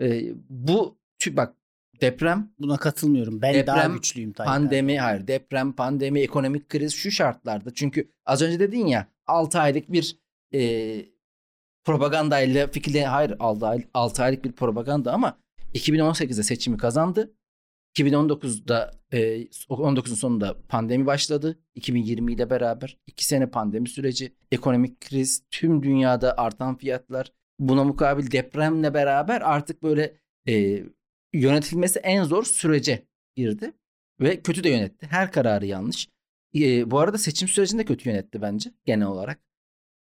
Ee, 0.00 0.32
bu 0.48 0.98
bak 1.30 1.56
deprem, 2.00 2.52
Buna 2.58 2.76
katılmıyorum. 2.76 3.42
Ben 3.42 3.66
daha 3.66 3.76
Deprem, 3.76 3.94
güçlüyüm 3.94 4.32
Tayyip 4.32 4.48
Erdoğan. 4.50 4.62
pandemi, 4.62 5.00
hayır 5.00 5.26
deprem, 5.26 5.72
pandemi, 5.72 6.20
ekonomik 6.20 6.68
kriz 6.68 6.94
şu 6.94 7.10
şartlarda. 7.10 7.74
Çünkü 7.74 8.12
az 8.26 8.42
önce 8.42 8.60
dedin 8.60 8.86
ya 8.86 9.06
6 9.26 9.58
aylık 9.58 9.92
bir 9.92 10.16
e, 10.54 10.60
propagandayla 11.84 12.66
fikirle 12.66 13.06
hayır 13.06 13.34
6, 13.38 13.66
ay, 13.66 13.84
6 13.94 14.22
aylık 14.22 14.44
bir 14.44 14.52
propaganda 14.52 15.12
ama 15.12 15.38
2018'de 15.74 16.42
seçimi 16.42 16.76
kazandı. 16.76 17.32
2019'da 17.96 18.90
e, 19.12 19.18
19'un 19.68 20.14
sonunda 20.14 20.56
pandemi 20.68 21.06
başladı. 21.06 21.58
2020 21.74 22.32
ile 22.32 22.50
beraber 22.50 22.98
2 23.06 23.24
sene 23.24 23.50
pandemi 23.50 23.88
süreci, 23.88 24.32
ekonomik 24.52 25.00
kriz, 25.00 25.42
tüm 25.50 25.82
dünyada 25.82 26.38
artan 26.38 26.76
fiyatlar, 26.76 27.32
buna 27.58 27.84
mukabil 27.84 28.30
depremle 28.30 28.94
beraber 28.94 29.40
artık 29.40 29.82
böyle 29.82 30.16
e, 30.48 30.82
yönetilmesi 31.32 31.98
en 31.98 32.24
zor 32.24 32.44
sürece 32.44 33.06
girdi 33.36 33.72
ve 34.20 34.42
kötü 34.42 34.64
de 34.64 34.68
yönetti. 34.68 35.06
Her 35.10 35.32
kararı 35.32 35.66
yanlış. 35.66 36.08
E, 36.54 36.90
bu 36.90 36.98
arada 36.98 37.18
seçim 37.18 37.48
sürecini 37.48 37.78
de 37.78 37.84
kötü 37.84 38.08
yönetti 38.08 38.42
bence 38.42 38.70
genel 38.84 39.06
olarak. 39.06 39.40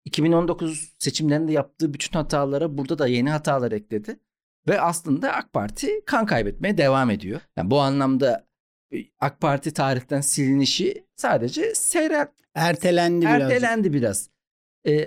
2019 0.05 0.93
seçimlerinde 0.99 1.51
yaptığı 1.51 1.93
bütün 1.93 2.13
hatalara 2.13 2.77
burada 2.77 2.99
da 2.99 3.07
yeni 3.07 3.29
hatalar 3.29 3.71
ekledi. 3.71 4.19
Ve 4.67 4.81
aslında 4.81 5.33
AK 5.33 5.53
Parti 5.53 6.01
kan 6.05 6.25
kaybetmeye 6.25 6.77
devam 6.77 7.09
ediyor. 7.09 7.41
Yani 7.57 7.71
bu 7.71 7.79
anlamda 7.81 8.47
e, 8.93 8.97
AK 9.19 9.41
Parti 9.41 9.73
tarihten 9.73 10.21
silinişi 10.21 11.05
sadece 11.15 11.75
seyrel, 11.75 12.27
Ertelendi 12.55 13.25
biraz. 13.25 13.41
ertelendi 13.41 13.93
biraz. 13.93 14.29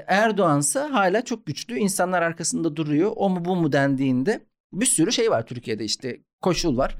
Erdoğan'sa 0.07 0.93
hala 0.93 1.25
çok 1.25 1.47
güçlü. 1.47 1.79
İnsanlar 1.79 2.23
arkasında 2.23 2.77
duruyor. 2.77 3.13
O 3.17 3.31
mu 3.31 3.45
bu 3.45 3.57
mu 3.57 3.73
dendiğinde 3.73 4.41
bir 4.73 4.87
sürü 4.87 5.13
şey 5.13 5.31
var 5.31 5.47
Türkiye'de 5.47 5.85
işte 5.85 6.21
koşul 6.43 6.77
var. 6.77 6.97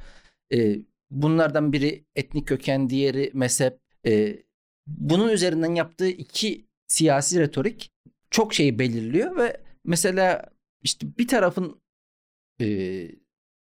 E, 0.53 0.77
bunlardan 1.11 1.73
biri 1.73 2.05
etnik 2.17 2.49
köken, 2.49 2.91
diğeri 2.91 3.31
mezhep. 3.35 3.79
E, 4.07 4.37
bunun 4.87 5.29
üzerinden 5.29 5.75
yaptığı 5.75 6.09
iki 6.09 6.67
siyasi 6.87 7.41
retorik 7.41 7.91
çok 8.31 8.55
şeyi 8.55 8.79
belirliyor 8.79 9.37
ve 9.37 9.63
mesela 9.85 10.51
işte 10.83 11.07
bir 11.19 11.29
tarafın 11.29 11.81
e, 12.61 13.09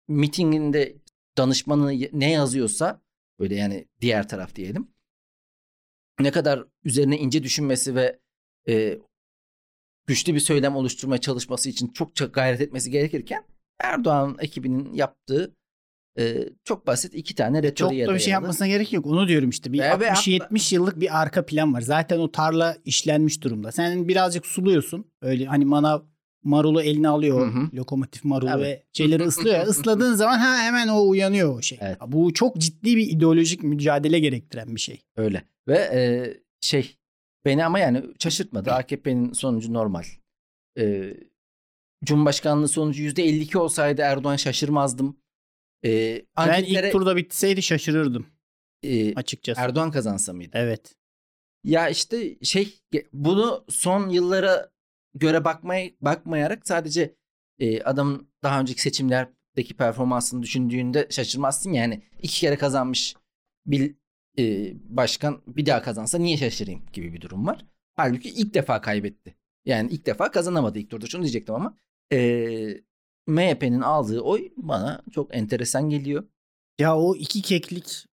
mitinginde 0.08 0.96
danışmanı 1.38 1.91
ne 2.13 2.32
yazıyorsa 2.32 3.01
böyle 3.39 3.55
yani 3.55 3.88
diğer 4.01 4.29
taraf 4.29 4.55
diyelim 4.55 4.96
ne 6.20 6.32
kadar 6.32 6.65
üzerine 6.84 7.17
ince 7.17 7.44
düşünmesi 7.44 7.96
ve 7.96 8.20
e, 8.67 9.00
güçlü 10.08 10.34
bir 10.34 10.39
söylem 10.39 10.75
oluşturmaya 10.75 11.22
çalışması 11.22 11.70
için 11.70 11.88
çok 11.88 12.15
çok 12.15 12.34
gayret 12.34 12.62
etmesi 12.62 12.91
gerekirken 12.91 13.46
Erdoğan 13.79 14.38
ekibinin 14.39 14.94
yaptığı 14.94 15.55
e, 16.20 16.50
çok 16.64 16.88
basit 16.88 17.16
iki 17.16 17.36
tane 17.36 17.64
retoriğe 17.64 18.06
Çok 18.06 18.14
da 18.14 18.16
bir 18.18 18.24
şey 18.24 18.34
yapmasına 18.34 18.68
gerek 18.68 18.94
yok. 18.94 19.06
Onu 19.06 19.28
diyorum 19.28 19.50
işte. 19.50 19.74
Bir 19.74 19.80
Ve- 19.80 20.00
ve 20.00 20.08
60-70 20.08 20.76
yıllık 20.76 21.00
bir 21.00 21.22
arka 21.22 21.46
plan 21.46 21.74
var. 21.74 21.82
Zaten 21.82 22.20
o 22.20 22.32
tarla 22.32 22.78
işlenmiş 22.86 23.42
durumda. 23.44 23.72
Sen 23.72 24.08
birazcık 24.08 24.46
suluyorsun. 24.46 25.06
Öyle 25.22 25.46
hani 25.46 25.66
manav 25.66 26.00
marulu 26.44 26.82
eline 26.82 27.08
alıyor. 27.08 27.54
Hı 27.54 27.60
hı. 27.60 27.70
Lokomotif 27.74 28.24
marulu 28.24 28.50
Tabii. 28.50 28.64
ve 28.64 28.84
şeyleri 28.94 29.24
ıslıyor. 29.28 29.56
ya. 29.56 29.64
Isladığın 29.64 30.14
zaman 30.14 30.38
ha 30.38 30.58
hemen 30.58 30.88
o 30.88 31.08
uyanıyor 31.10 31.58
o 31.58 31.62
şey. 31.62 31.78
Evet. 31.82 31.98
Bu 32.08 32.34
çok 32.34 32.58
ciddi 32.58 32.96
bir 32.98 33.08
ideolojik 33.08 33.64
mücadele 33.64 34.20
gerektiren 34.20 34.76
bir 34.76 34.82
şey. 34.82 35.02
Öyle. 35.16 35.44
Ve 35.68 35.78
e, 35.78 36.02
şey 36.62 36.98
beni 37.46 37.66
ama 37.66 37.80
yani 37.80 38.04
şaşırtmadı. 38.20 38.72
AKP'nin 38.74 39.34
sonucu 39.34 39.74
normal. 39.74 40.04
E, 40.80 41.14
Cumhurbaşkanlığı 42.06 42.68
sonucu 42.68 43.04
%52 43.04 43.58
olsaydı 43.58 44.02
Erdoğan 44.02 44.36
şaşırmazdım. 44.36 45.18
E, 45.86 46.22
Ben 46.38 46.63
ilk 46.63 46.92
turda 46.92 47.15
bitseydi 47.15 47.62
şaşırırdım 47.62 48.27
e, 48.84 49.15
açıkçası. 49.15 49.62
Erdoğan 49.62 49.92
kazansa 49.92 50.34
mıydı? 50.34 50.51
Evet. 50.54 50.96
Ya 51.63 51.89
işte 51.89 52.36
şey 52.44 52.80
bunu 53.13 53.65
son 53.70 54.10
yıllara 54.10 54.70
göre 55.13 55.46
bakmaya 55.46 55.89
bakmayarak 56.01 56.68
sadece 56.68 57.15
e, 57.60 57.82
adamın 57.82 58.30
daha 58.44 58.62
önceki 58.62 58.82
seçimlerdeki 58.82 59.77
performansını 59.77 60.44
düşündüğünde 60.44 61.08
şaşırmazsın 61.10 61.74
yani 61.74 62.01
iki 62.22 62.39
kere 62.39 62.58
kazanmış 62.58 63.15
bir 63.65 63.96
e, 64.39 64.74
başkan 64.98 65.42
bir 65.48 65.65
daha 65.65 65.82
kazansa 65.82 66.18
niye 66.18 66.38
şaşırayım 66.38 66.82
gibi 66.94 67.13
bir 67.13 67.22
durum 67.22 67.48
var. 67.48 67.65
Halbuki 67.96 68.30
ilk 68.30 68.54
defa 68.54 68.82
kaybetti. 68.82 69.36
Yani 69.65 69.92
ilk 69.92 70.06
defa 70.06 70.32
kazanamadı 70.32 70.80
ilk 70.80 70.89
turda 70.89 71.06
şunu 71.08 71.22
diyecektim 71.22 71.56
ama 71.56 71.77
e, 72.13 72.18
MHP'nin 73.27 73.82
aldığı 73.82 74.20
oy 74.22 74.50
bana 74.58 75.01
çok 75.12 75.36
enteresan 75.36 75.89
geliyor. 75.89 76.24
Ya 76.79 76.98
o 76.98 77.15
iki 77.15 77.41
keklik 77.41 78.05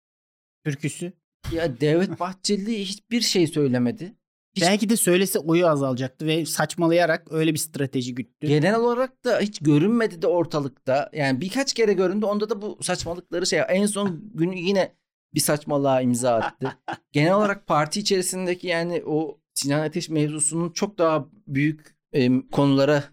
türküsü. 0.65 1.13
Ya 1.53 1.81
Devlet 1.81 2.11
Bahçeli 2.21 2.81
hiçbir 2.81 3.21
şey 3.21 3.47
söylemedi. 3.47 4.15
Hiç- 4.57 4.63
Belki 4.63 4.89
de 4.89 4.97
söylese 4.97 5.39
oyu 5.39 5.67
azalacaktı 5.67 6.27
ve 6.27 6.47
saçmalayarak 6.47 7.33
öyle 7.33 7.53
bir 7.53 7.59
strateji 7.59 8.15
güttü. 8.15 8.47
Genel 8.47 8.75
olarak 8.77 9.25
da 9.25 9.41
hiç 9.41 9.59
görünmedi 9.59 10.23
de 10.23 10.27
ortalıkta. 10.27 11.11
Yani 11.13 11.41
birkaç 11.41 11.73
kere 11.73 11.93
göründü. 11.93 12.27
Onda 12.27 12.51
da 12.51 12.63
bu 12.63 12.79
saçmalıkları 12.83 13.47
şey. 13.47 13.61
En 13.69 13.87
son 13.87 14.31
günü 14.35 14.59
yine 14.59 14.93
bir 15.35 15.41
saçmalığa 15.41 16.01
imza 16.01 16.35
attı. 16.35 16.79
Genel 17.13 17.35
olarak 17.35 17.67
parti 17.67 18.01
içerisindeki 18.01 18.67
yani 18.67 19.03
o 19.07 19.39
Sinan 19.55 19.81
Ateş 19.81 20.09
mevzusunun 20.09 20.71
çok 20.71 20.99
daha 20.99 21.29
büyük 21.47 21.97
e, 22.13 22.49
konulara 22.51 23.05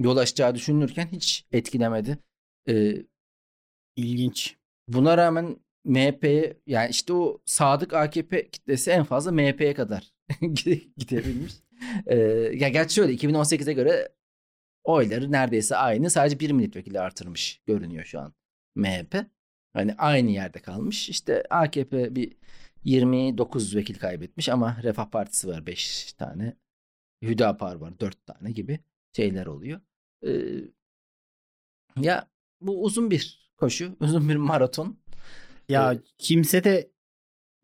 yol 0.00 0.16
açacağı 0.16 0.54
düşünülürken 0.54 1.06
hiç 1.12 1.46
etkilemedi. 1.52 2.18
E, 2.68 2.96
İlginç. 3.96 4.56
buna 4.88 5.16
rağmen 5.16 5.56
MHP'ye 5.84 6.56
yani 6.66 6.90
işte 6.90 7.12
o 7.12 7.42
sadık 7.46 7.94
AKP 7.94 8.50
kitlesi 8.50 8.90
en 8.90 9.04
fazla 9.04 9.32
MHP'ye 9.32 9.74
kadar 9.74 10.12
gide- 10.40 10.88
gidebilmiş. 10.96 11.52
Ee, 12.06 12.16
ya 12.54 12.68
gerçi 12.68 12.94
şöyle 12.94 13.12
2018'e 13.14 13.72
göre 13.72 14.08
oyları 14.84 15.32
neredeyse 15.32 15.76
aynı. 15.76 16.10
Sadece 16.10 16.40
bir 16.40 16.50
milletvekili 16.50 17.00
artırmış 17.00 17.60
görünüyor 17.66 18.04
şu 18.04 18.20
an 18.20 18.34
MHP. 18.74 19.14
Hani 19.72 19.94
aynı 19.94 20.30
yerde 20.30 20.58
kalmış. 20.62 21.08
İşte 21.08 21.44
AKP 21.50 22.14
bir 22.16 22.36
29 22.84 23.76
vekil 23.76 23.94
kaybetmiş 23.98 24.48
ama 24.48 24.76
Refah 24.82 25.10
Partisi 25.10 25.48
var 25.48 25.66
5 25.66 26.12
tane. 26.12 26.56
Hüdapar 27.22 27.74
var 27.76 28.00
4 28.00 28.26
tane 28.26 28.52
gibi 28.52 28.78
şeyler 29.16 29.46
oluyor. 29.46 29.80
Ee, 30.26 30.30
ya 32.00 32.28
bu 32.60 32.82
uzun 32.84 33.10
bir 33.10 33.50
koşu, 33.56 33.96
uzun 34.00 34.28
bir 34.28 34.36
maraton. 34.36 34.98
Ya 35.68 35.92
Evet. 35.92 36.02
kimse 36.18 36.64
de 36.64 36.90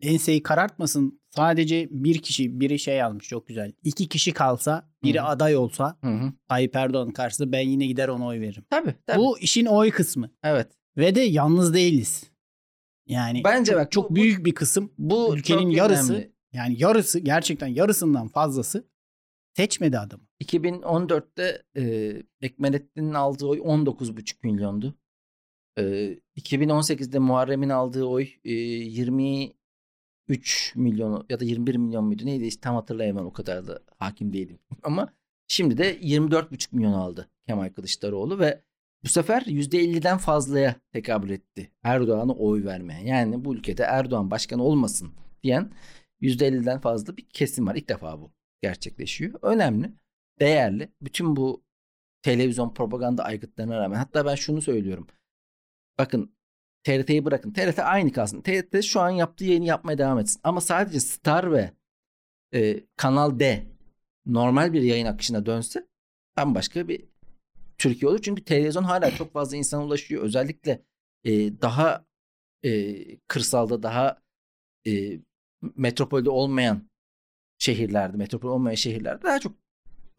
enseyi 0.00 0.42
karartmasın. 0.42 1.20
Sadece 1.30 1.88
bir 1.90 2.18
kişi 2.22 2.60
biri 2.60 2.78
şey 2.78 3.02
almış 3.02 3.28
çok 3.28 3.46
güzel. 3.46 3.72
İki 3.84 4.08
kişi 4.08 4.32
kalsa 4.32 4.90
biri 5.02 5.20
Hı 5.20 5.24
aday 5.24 5.56
olsa 5.56 5.98
Hı. 6.04 6.32
Tayyip 6.48 6.76
Erdoğan 6.76 7.10
karşısında 7.10 7.52
ben 7.52 7.68
yine 7.68 7.86
gider 7.86 8.08
ona 8.08 8.26
oy 8.26 8.40
veririm. 8.40 8.64
Tabii, 8.70 8.94
tabii. 9.06 9.18
Bu 9.18 9.38
işin 9.38 9.66
oy 9.66 9.90
kısmı. 9.90 10.30
evet. 10.42 10.68
Ve 10.96 11.14
de 11.14 11.20
yalnız 11.20 11.74
değiliz. 11.74 12.24
Yani 13.06 13.44
Bence 13.44 13.76
bak 13.76 13.92
çok 13.92 14.10
bu- 14.10 14.14
büyük 14.14 14.46
bir 14.46 14.54
kısım 14.54 14.92
Bu 14.98 15.36
Ülkenin 15.36 15.70
yarısı- 15.70 16.12
önemli. 16.12 16.32
yani 16.52 16.74
yarısı 16.78 17.18
gerçekten 17.18 17.66
yarısından 17.66 18.28
fazlası 18.28 18.88
seçmedi 19.56 19.98
adamı. 19.98 20.22
2014'te 20.42 21.62
e, 21.76 22.12
Ekmelettin'in 22.40 23.14
aldığı 23.14 23.46
oy 23.46 23.58
19,5 23.58 24.34
milyondu. 24.42 24.94
E, 25.78 25.82
2018'de 26.36 27.18
Muharrem'in 27.18 27.68
aldığı 27.68 28.04
oy 28.04 28.28
e, 28.44 28.52
23 28.52 30.72
milyon 30.76 31.26
ya 31.30 31.40
da 31.40 31.44
21 31.44 31.76
milyon 31.76 32.04
muydu 32.04 32.26
neydi 32.26 32.46
hiç 32.46 32.56
tam 32.56 32.74
hatırlayamam 32.74 33.26
o 33.26 33.32
kadar 33.32 33.66
da 33.66 33.80
hakim 33.98 34.32
değilim. 34.32 34.58
Ama 34.82 35.14
şimdi 35.48 35.78
de 35.78 35.98
24,5 35.98 36.68
milyon 36.72 36.92
aldı 36.92 37.30
Kemal 37.46 37.68
Kılıçdaroğlu 37.68 38.38
ve 38.38 38.62
bu 39.04 39.08
sefer 39.08 39.42
%50'den 39.42 40.18
fazlaya 40.18 40.74
tekabül 40.92 41.30
etti 41.30 41.70
Erdoğan'a 41.82 42.32
oy 42.32 42.64
vermeye. 42.64 43.04
Yani 43.04 43.44
bu 43.44 43.54
ülkede 43.54 43.82
Erdoğan 43.82 44.30
başkan 44.30 44.58
olmasın 44.58 45.12
diyen 45.42 45.72
%50'den 46.20 46.80
fazla 46.80 47.16
bir 47.16 47.28
kesim 47.28 47.66
var. 47.66 47.74
İlk 47.74 47.88
defa 47.88 48.20
bu 48.20 48.35
gerçekleşiyor. 48.62 49.38
Önemli, 49.42 49.92
değerli. 50.40 50.92
Bütün 51.02 51.36
bu 51.36 51.64
televizyon 52.22 52.74
propaganda 52.74 53.24
aygıtlarına 53.24 53.80
rağmen 53.80 53.96
hatta 53.96 54.26
ben 54.26 54.34
şunu 54.34 54.62
söylüyorum. 54.62 55.06
Bakın 55.98 56.36
TRT'yi 56.84 57.24
bırakın. 57.24 57.52
TRT 57.52 57.78
aynı 57.78 58.12
kalsın. 58.12 58.42
TRT 58.42 58.82
şu 58.84 59.00
an 59.00 59.10
yaptığı 59.10 59.44
yayını 59.44 59.64
yapmaya 59.64 59.98
devam 59.98 60.18
etsin. 60.18 60.40
Ama 60.44 60.60
sadece 60.60 61.00
Star 61.00 61.52
ve 61.52 61.70
e, 62.54 62.84
Kanal 62.96 63.38
D 63.38 63.66
normal 64.26 64.72
bir 64.72 64.82
yayın 64.82 65.06
akışına 65.06 65.46
dönse 65.46 65.86
bambaşka 66.36 66.88
bir 66.88 67.04
Türkiye 67.78 68.10
olur. 68.10 68.22
Çünkü 68.22 68.44
televizyon 68.44 68.82
hala 68.82 69.10
çok 69.10 69.32
fazla 69.32 69.56
insana 69.56 69.84
ulaşıyor. 69.84 70.22
Özellikle 70.22 70.82
e, 71.24 71.60
daha 71.60 72.06
e, 72.64 72.94
kırsalda, 73.18 73.82
daha 73.82 74.22
e, 74.86 75.20
metropolde 75.76 76.30
olmayan 76.30 76.90
şehirlerde, 77.58 78.16
metropol 78.16 78.48
olmayan 78.48 78.74
şehirlerde 78.74 79.22
daha 79.22 79.38
çok 79.38 79.52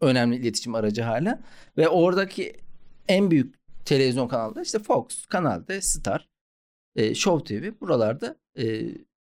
önemli 0.00 0.36
iletişim 0.36 0.74
aracı 0.74 1.02
hala. 1.02 1.40
Ve 1.76 1.88
oradaki 1.88 2.56
en 3.08 3.30
büyük 3.30 3.54
televizyon 3.84 4.28
kanalları 4.28 4.62
işte 4.64 4.78
Fox, 4.78 5.26
Kanal 5.26 5.66
D, 5.68 5.80
Star, 5.80 6.28
e, 6.96 7.14
Show 7.14 7.60
TV 7.60 7.80
buralarda 7.80 8.36
e, 8.58 8.80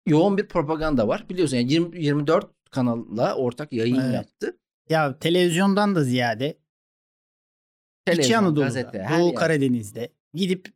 yoğun 0.06 0.38
bir 0.38 0.46
propaganda 0.46 1.08
var. 1.08 1.26
Biliyorsun 1.28 1.56
yani 1.56 1.72
20, 1.72 2.04
24 2.04 2.50
kanalla 2.70 3.34
ortak 3.34 3.72
yayın 3.72 4.00
Evet. 4.00 4.14
yaptı. 4.14 4.58
Ya 4.88 5.18
televizyondan 5.18 5.94
da 5.94 6.04
ziyade 6.04 6.48
İç 8.08 8.14
Televizyon, 8.14 8.38
Anadolu'da, 8.38 8.64
gazete, 8.64 9.06
Doğu 9.18 9.26
yer. 9.26 9.34
Karadeniz'de 9.34 10.12
gidip 10.34 10.74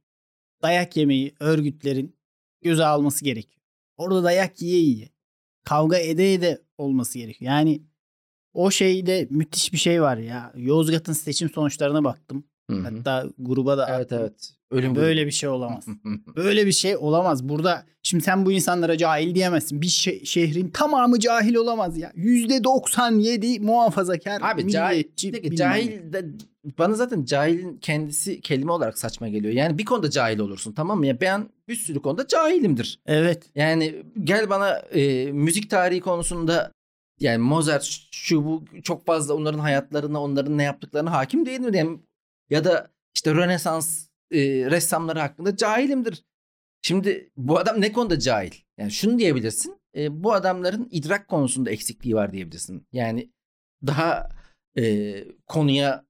dayak 0.62 0.96
yemeyi 0.96 1.34
örgütlerin 1.40 2.16
göze 2.62 2.84
alması 2.84 3.24
gerekiyor. 3.24 3.62
Orada 3.96 4.24
dayak 4.24 4.62
yiye 4.62 4.78
yiye. 4.78 5.08
Kavga 5.64 5.98
ede 5.98 6.34
ede 6.34 6.62
olması 6.78 7.18
gerekiyor. 7.18 7.52
Yani 7.52 7.82
o 8.54 8.70
şeyde 8.70 9.26
müthiş 9.30 9.72
bir 9.72 9.78
şey 9.78 10.02
var 10.02 10.16
ya. 10.16 10.52
Yozgat'ın 10.56 11.12
seçim 11.12 11.50
sonuçlarına 11.50 12.04
baktım. 12.04 12.44
Hı 12.70 12.76
hı. 12.76 12.82
Hatta 12.82 13.26
gruba 13.38 13.78
da 13.78 13.96
Evet 13.96 14.12
evet. 14.12 14.50
Ölüm 14.70 14.94
Böyle 14.96 15.20
grubu. 15.20 15.26
bir 15.26 15.32
şey 15.32 15.48
olamaz. 15.48 15.86
Böyle 16.36 16.66
bir 16.66 16.72
şey 16.72 16.96
olamaz. 16.96 17.48
Burada 17.48 17.84
şimdi 18.02 18.24
sen 18.24 18.46
bu 18.46 18.52
insanlara 18.52 18.96
cahil 18.98 19.34
diyemezsin. 19.34 19.82
Bir 19.82 19.86
şe- 19.86 20.24
şehrin 20.26 20.68
tamamı 20.68 21.20
cahil 21.20 21.54
olamaz 21.54 21.98
ya. 21.98 22.12
%97 22.16 23.60
muhafazakar, 23.60 24.40
Abi 24.42 24.68
cahil, 24.70 24.96
milliyetçi. 24.96 25.32
Peki, 25.32 25.56
cahil 25.56 26.12
de 26.12 26.26
bana 26.78 26.94
zaten 26.94 27.24
cahilin 27.24 27.78
kendisi 27.78 28.40
kelime 28.40 28.72
olarak 28.72 28.98
saçma 28.98 29.28
geliyor. 29.28 29.54
Yani 29.54 29.78
bir 29.78 29.84
konuda 29.84 30.10
cahil 30.10 30.38
olursun 30.38 30.72
tamam 30.72 30.98
mı? 30.98 31.06
Ya 31.06 31.20
ben 31.20 31.48
bir 31.68 31.76
sürü 31.76 32.02
konuda 32.02 32.26
cahilimdir. 32.26 33.00
Evet. 33.06 33.50
Yani 33.54 34.02
gel 34.24 34.50
bana 34.50 34.78
e, 34.78 35.32
müzik 35.32 35.70
tarihi 35.70 36.00
konusunda 36.00 36.72
yani 37.20 37.38
Mozart 37.38 37.84
şu 38.10 38.44
bu 38.44 38.64
çok 38.82 39.06
fazla 39.06 39.34
onların 39.34 39.58
hayatlarına, 39.58 40.22
onların 40.22 40.58
ne 40.58 40.62
yaptıklarına 40.62 41.12
hakim 41.12 41.46
değil 41.46 41.60
mi? 41.60 41.76
Yani, 41.76 41.98
ya 42.50 42.64
da 42.64 42.90
işte 43.16 43.34
Rönesans 43.34 44.08
e, 44.30 44.40
ressamları 44.70 45.20
hakkında 45.20 45.56
cahilimdir. 45.56 46.24
Şimdi 46.82 47.30
bu 47.36 47.58
adam 47.58 47.80
ne 47.80 47.92
konuda 47.92 48.18
cahil? 48.18 48.52
Yani 48.78 48.90
şunu 48.90 49.18
diyebilirsin. 49.18 49.80
E, 49.96 50.24
bu 50.24 50.32
adamların 50.32 50.88
idrak 50.90 51.28
konusunda 51.28 51.70
eksikliği 51.70 52.14
var 52.14 52.32
diyebilirsin. 52.32 52.86
Yani 52.92 53.30
daha 53.86 54.28
e, 54.78 55.14
konuya 55.46 56.04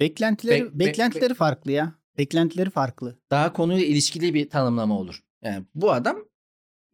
Beklentileri 0.00 0.60
Bek- 0.60 0.66
bek- 0.66 0.78
beklentileri 0.78 1.34
farklı 1.34 1.72
ya. 1.72 1.94
Beklentileri 2.18 2.70
farklı. 2.70 3.18
daha 3.30 3.52
konuyla 3.52 3.86
ilişkili 3.86 4.34
bir 4.34 4.50
tanımlama 4.50 4.98
olur. 4.98 5.24
Yani 5.42 5.64
bu 5.74 5.92
adam 5.92 6.16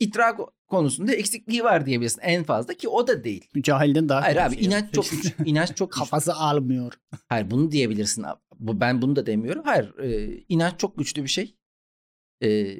idrak 0.01 0.41
konusunda 0.67 1.13
eksikliği 1.13 1.65
var 1.65 1.87
diyebilirsin 1.87 2.21
en 2.21 2.45
fazla 2.45 2.75
ki 2.75 2.89
o 2.89 3.07
da 3.07 3.25
değil. 3.25 3.49
Cahilden 3.61 4.09
daha 4.09 4.23
Hayır 4.23 4.37
abi 4.37 4.55
şey 4.55 4.65
inanç 4.65 4.93
çok 4.95 5.11
güç, 5.11 5.35
inanç 5.45 5.77
çok 5.77 5.93
kafası 5.93 6.35
almıyor. 6.35 6.93
Hayır 7.29 7.51
bunu 7.51 7.73
diyebilirsin. 7.73 8.25
Bu 8.59 8.81
ben 8.81 9.03
bunu 9.03 9.17
da 9.17 9.27
demiyorum. 9.27 9.63
Hayır, 9.65 9.99
e, 9.99 10.39
inanç 10.49 10.81
çok 10.81 10.99
güçlü 10.99 11.23
bir 11.23 11.29
şey. 11.29 11.57
E, 12.43 12.77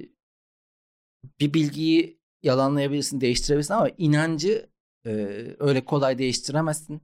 bir 1.41 1.55
bilgiyi 1.55 2.21
yalanlayabilirsin, 2.43 3.21
değiştirebilirsin 3.21 3.75
ama 3.75 3.89
inancı 3.99 4.71
e, 5.07 5.11
öyle 5.59 5.85
kolay 5.85 6.19
değiştiremezsin. 6.19 7.01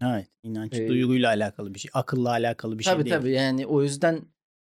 Evet, 0.00 0.28
inanç 0.42 0.72
Ee, 0.72 0.88
duyguyla 0.88 1.28
alakalı 1.28 1.74
bir 1.74 1.78
şey, 1.78 1.90
akılla 1.94 2.30
alakalı 2.30 2.78
bir 2.78 2.84
şey 2.84 2.92
tabii 2.92 3.04
değil. 3.04 3.16
tabii 3.16 3.32
yani 3.32 3.66
o 3.66 3.82
yüzden 3.82 4.22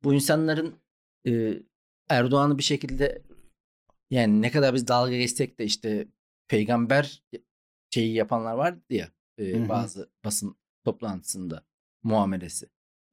bu 0.04 0.14
insanların 0.14 0.74
e, 1.26 1.62
Erdoğan'ı 2.08 2.58
bir 2.58 2.62
şekilde 2.62 3.22
yani 4.10 4.42
ne 4.42 4.50
kadar 4.50 4.74
biz 4.74 4.88
dalga 4.88 5.16
geçsek 5.16 5.58
de 5.58 5.64
işte 5.64 6.08
peygamber 6.48 7.22
şeyi 7.90 8.14
yapanlar 8.14 8.54
vardı 8.54 8.80
ya 8.90 9.08
e, 9.38 9.68
bazı 9.68 10.10
basın 10.24 10.56
toplantısında 10.84 11.64
muamelesi. 12.02 12.66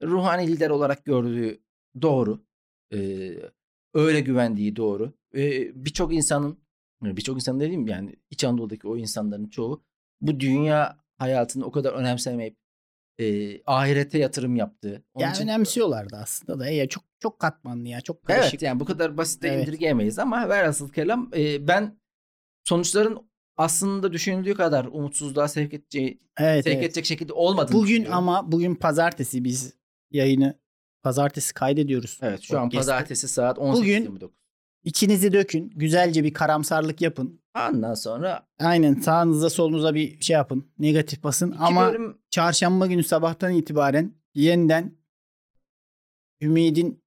Ruhani 0.04 0.48
lider 0.48 0.70
olarak 0.70 1.06
gördüğü 1.06 1.62
doğru. 2.02 2.46
E, 2.94 3.32
öyle 3.94 4.20
güvendiği 4.22 4.76
doğru. 4.76 5.14
E, 5.36 5.72
birçok 5.86 6.14
insanın 6.14 6.60
birçok 7.02 7.36
insan 7.36 7.60
dediğim 7.60 7.88
yani 7.88 8.16
İç 8.30 8.44
Anadolu'daki 8.44 8.88
o 8.88 8.98
insanların 8.98 9.48
çoğu 9.48 9.84
bu 10.22 10.40
dünya 10.40 11.05
hayatını 11.18 11.66
o 11.66 11.72
kadar 11.72 11.94
önemsemeyip 11.94 12.58
e, 13.20 13.26
ahirete 13.66 14.18
yatırım 14.18 14.56
yaptığı. 14.56 15.04
Onun 15.14 15.24
Yani 15.26 15.34
için- 15.34 15.44
önemsiyorlardı 15.44 16.16
aslında 16.16 16.60
da 16.60 16.70
ya 16.70 16.88
çok 16.90 17.04
çok 17.20 17.40
katmanlı 17.40 17.88
ya 17.88 18.02
çok 18.02 18.18
Evet 18.30 18.40
karışık. 18.40 18.62
yani 18.62 18.80
bu 18.80 18.86
kadar 18.86 19.18
basit 19.18 19.44
de 19.44 19.48
Evet. 19.50 19.68
indirgeyemeyiz 19.68 20.20
ama 20.20 20.50
velhasıl 20.50 20.90
kelam 20.92 21.32
e, 21.38 21.68
ben 21.68 22.00
sonuçların 22.64 23.30
aslında 23.58 24.14
düşünüldüğü 24.14 24.54
kadar 24.54 24.86
umutsuzluğa 24.86 25.48
sevk 25.48 25.74
edeceği, 25.74 26.20
Evet, 26.38 26.64
sevk 26.64 26.76
evet. 26.76 26.86
edecek 26.86 27.06
şekilde 27.06 27.34
olmadığını 27.34 27.78
Bugün 27.78 28.06
ama 28.06 28.52
bugün 28.52 28.76
pazartesi 28.76 29.44
biz 29.44 29.74
yayını 30.12 30.60
pazartesi 31.04 31.54
kaydediyoruz. 31.54 32.20
Evet 32.22 32.42
şu 32.42 32.60
an 32.60 32.64
Podcast'ı. 32.66 32.78
pazartesi 32.92 33.28
saat 33.28 33.58
Bugün- 33.58 34.06
18.29. 34.06 34.30
İçinizi 34.84 35.34
dökün. 35.34 35.70
Güzelce 35.76 36.24
bir 36.24 36.34
karamsarlık 36.34 37.02
yapın. 37.02 37.42
Ondan 37.56 37.94
sonra 37.94 38.48
Aynen 38.60 38.94
sağınıza 38.94 39.50
solunuza 39.50 39.96
bir 39.96 40.22
şey 40.22 40.34
yapın. 40.34 40.72
Negatif 40.80 41.24
basın. 41.24 41.56
Ama 41.60 41.92
bölüm 41.92 42.18
çarşamba 42.30 42.88
günü 42.88 43.04
sabahtan 43.04 43.54
itibaren 43.54 44.14
yeniden 44.34 44.98
Ümid'in 46.42 47.04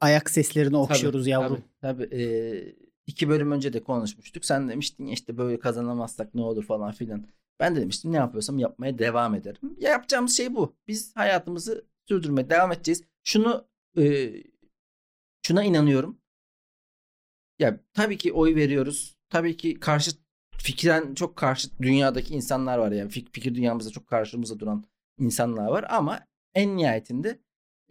ayak 0.00 0.30
seslerini 0.30 0.76
okşuyoruz 0.76 1.26
yavrum. 1.26 1.64
Tabii, 1.80 2.08
tabii. 2.10 2.16
Ee, 2.16 2.76
iki 3.06 3.28
bölüm 3.28 3.52
önce 3.52 3.72
de 3.72 3.82
konuşmuştuk. 3.82 4.44
Sen 4.44 4.68
demiştin 4.68 5.06
ya 5.06 5.12
işte 5.12 5.38
böyle 5.38 5.58
kazanamazsak 5.58 6.34
ne 6.34 6.40
olur 6.40 6.64
falan 6.64 6.92
filan. 6.92 7.26
Ben 7.60 7.76
de 7.76 7.80
demiştim 7.80 8.12
ne 8.12 8.16
yapıyorsam 8.16 8.58
yapmaya 8.58 8.98
devam 8.98 9.34
ederim. 9.34 9.76
Ya 9.78 9.90
yapacağımız 9.90 10.36
şey 10.36 10.54
bu. 10.54 10.76
Biz 10.88 11.16
hayatımızı 11.16 11.84
sürdürmeye 12.08 12.50
devam 12.50 12.72
edeceğiz. 12.72 13.02
Şunu 13.24 13.68
e, 13.98 14.32
şuna 15.46 15.64
inanıyorum. 15.64 16.18
Ya 17.58 17.80
tabii 17.94 18.18
ki 18.18 18.32
oy 18.32 18.54
veriyoruz. 18.54 19.16
Tabii 19.32 19.56
ki 19.56 19.80
karşı 19.80 20.10
fikren 20.58 21.14
çok 21.14 21.36
karşı 21.36 21.68
dünyadaki 21.82 22.34
insanlar 22.34 22.78
var 22.78 22.92
yani 22.92 23.10
Fik- 23.10 23.32
fikir 23.32 23.54
dünyamızda 23.54 23.90
çok 23.90 24.06
karşımıza 24.06 24.58
duran 24.58 24.84
insanlar 25.18 25.66
var 25.66 25.84
ama 25.88 26.20
en 26.54 26.76
nihayetinde 26.76 27.38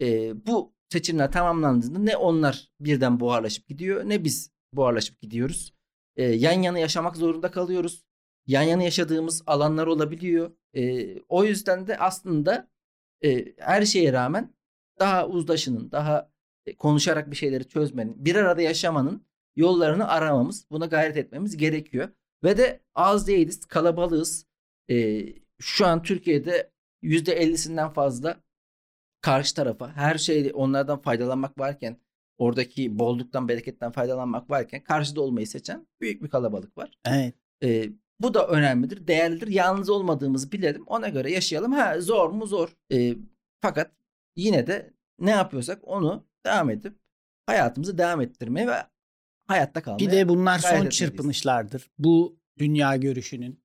e, 0.00 0.06
bu 0.46 0.74
seçimler 0.92 1.32
tamamlandığında 1.32 1.98
ne 1.98 2.16
onlar 2.16 2.70
birden 2.80 3.20
buharlaşıp 3.20 3.68
gidiyor 3.68 4.08
ne 4.08 4.24
biz 4.24 4.50
buharlaşıp 4.72 5.20
gidiyoruz. 5.20 5.74
E, 6.16 6.22
yan 6.24 6.62
yana 6.62 6.78
yaşamak 6.78 7.16
zorunda 7.16 7.50
kalıyoruz. 7.50 8.04
Yan 8.46 8.62
yana 8.62 8.82
yaşadığımız 8.82 9.42
alanlar 9.46 9.86
olabiliyor. 9.86 10.52
E, 10.74 11.14
o 11.20 11.44
yüzden 11.44 11.86
de 11.86 11.98
aslında 11.98 12.70
e, 13.24 13.54
her 13.58 13.84
şeye 13.84 14.12
rağmen 14.12 14.54
daha 14.98 15.28
uzlaşının, 15.28 15.90
daha 15.90 16.30
e, 16.66 16.76
konuşarak 16.76 17.30
bir 17.30 17.36
şeyleri 17.36 17.68
çözmenin, 17.68 18.24
bir 18.24 18.36
arada 18.36 18.62
yaşamanın 18.62 19.26
yollarını 19.56 20.08
aramamız, 20.08 20.66
buna 20.70 20.86
gayret 20.86 21.16
etmemiz 21.16 21.56
gerekiyor. 21.56 22.08
Ve 22.44 22.56
de 22.58 22.80
az 22.94 23.26
değiliz, 23.26 23.64
kalabalığız. 23.66 24.46
E, 24.90 25.24
şu 25.60 25.86
an 25.86 26.02
Türkiye'de 26.02 26.70
%50'sinden 27.02 27.92
fazla 27.92 28.40
karşı 29.20 29.54
tarafa 29.54 29.92
her 29.96 30.18
şeyde 30.18 30.52
onlardan 30.52 31.02
faydalanmak 31.02 31.58
varken 31.58 32.00
oradaki 32.38 32.98
bolluktan 32.98 33.48
bereketten 33.48 33.92
faydalanmak 33.92 34.50
varken 34.50 34.84
karşıda 34.84 35.20
olmayı 35.20 35.46
seçen 35.46 35.86
büyük 36.00 36.22
bir 36.22 36.28
kalabalık 36.30 36.78
var. 36.78 36.98
Evet. 37.04 37.34
Ee, 37.62 37.90
bu 38.20 38.34
da 38.34 38.48
önemlidir, 38.48 39.06
değerlidir. 39.06 39.48
Yalnız 39.48 39.90
olmadığımızı 39.90 40.52
bilelim. 40.52 40.84
Ona 40.86 41.08
göre 41.08 41.32
yaşayalım. 41.32 41.72
Ha 41.72 42.00
zor 42.00 42.30
mu 42.30 42.46
zor. 42.46 42.76
Ee, 42.92 43.14
fakat 43.60 43.92
yine 44.36 44.66
de 44.66 44.92
ne 45.18 45.30
yapıyorsak 45.30 45.88
onu 45.88 46.26
devam 46.46 46.70
edip 46.70 46.96
hayatımızı 47.46 47.98
devam 47.98 48.20
ettirmeye 48.20 48.66
ve 48.66 48.74
hayatta 49.46 49.82
kalmaya. 49.82 49.98
Bir 49.98 50.10
de 50.10 50.28
bunlar 50.28 50.58
son 50.58 50.88
çırpınışlardır. 50.88 51.90
Bu 51.98 52.38
dünya 52.58 52.96
görüşünün. 52.96 53.62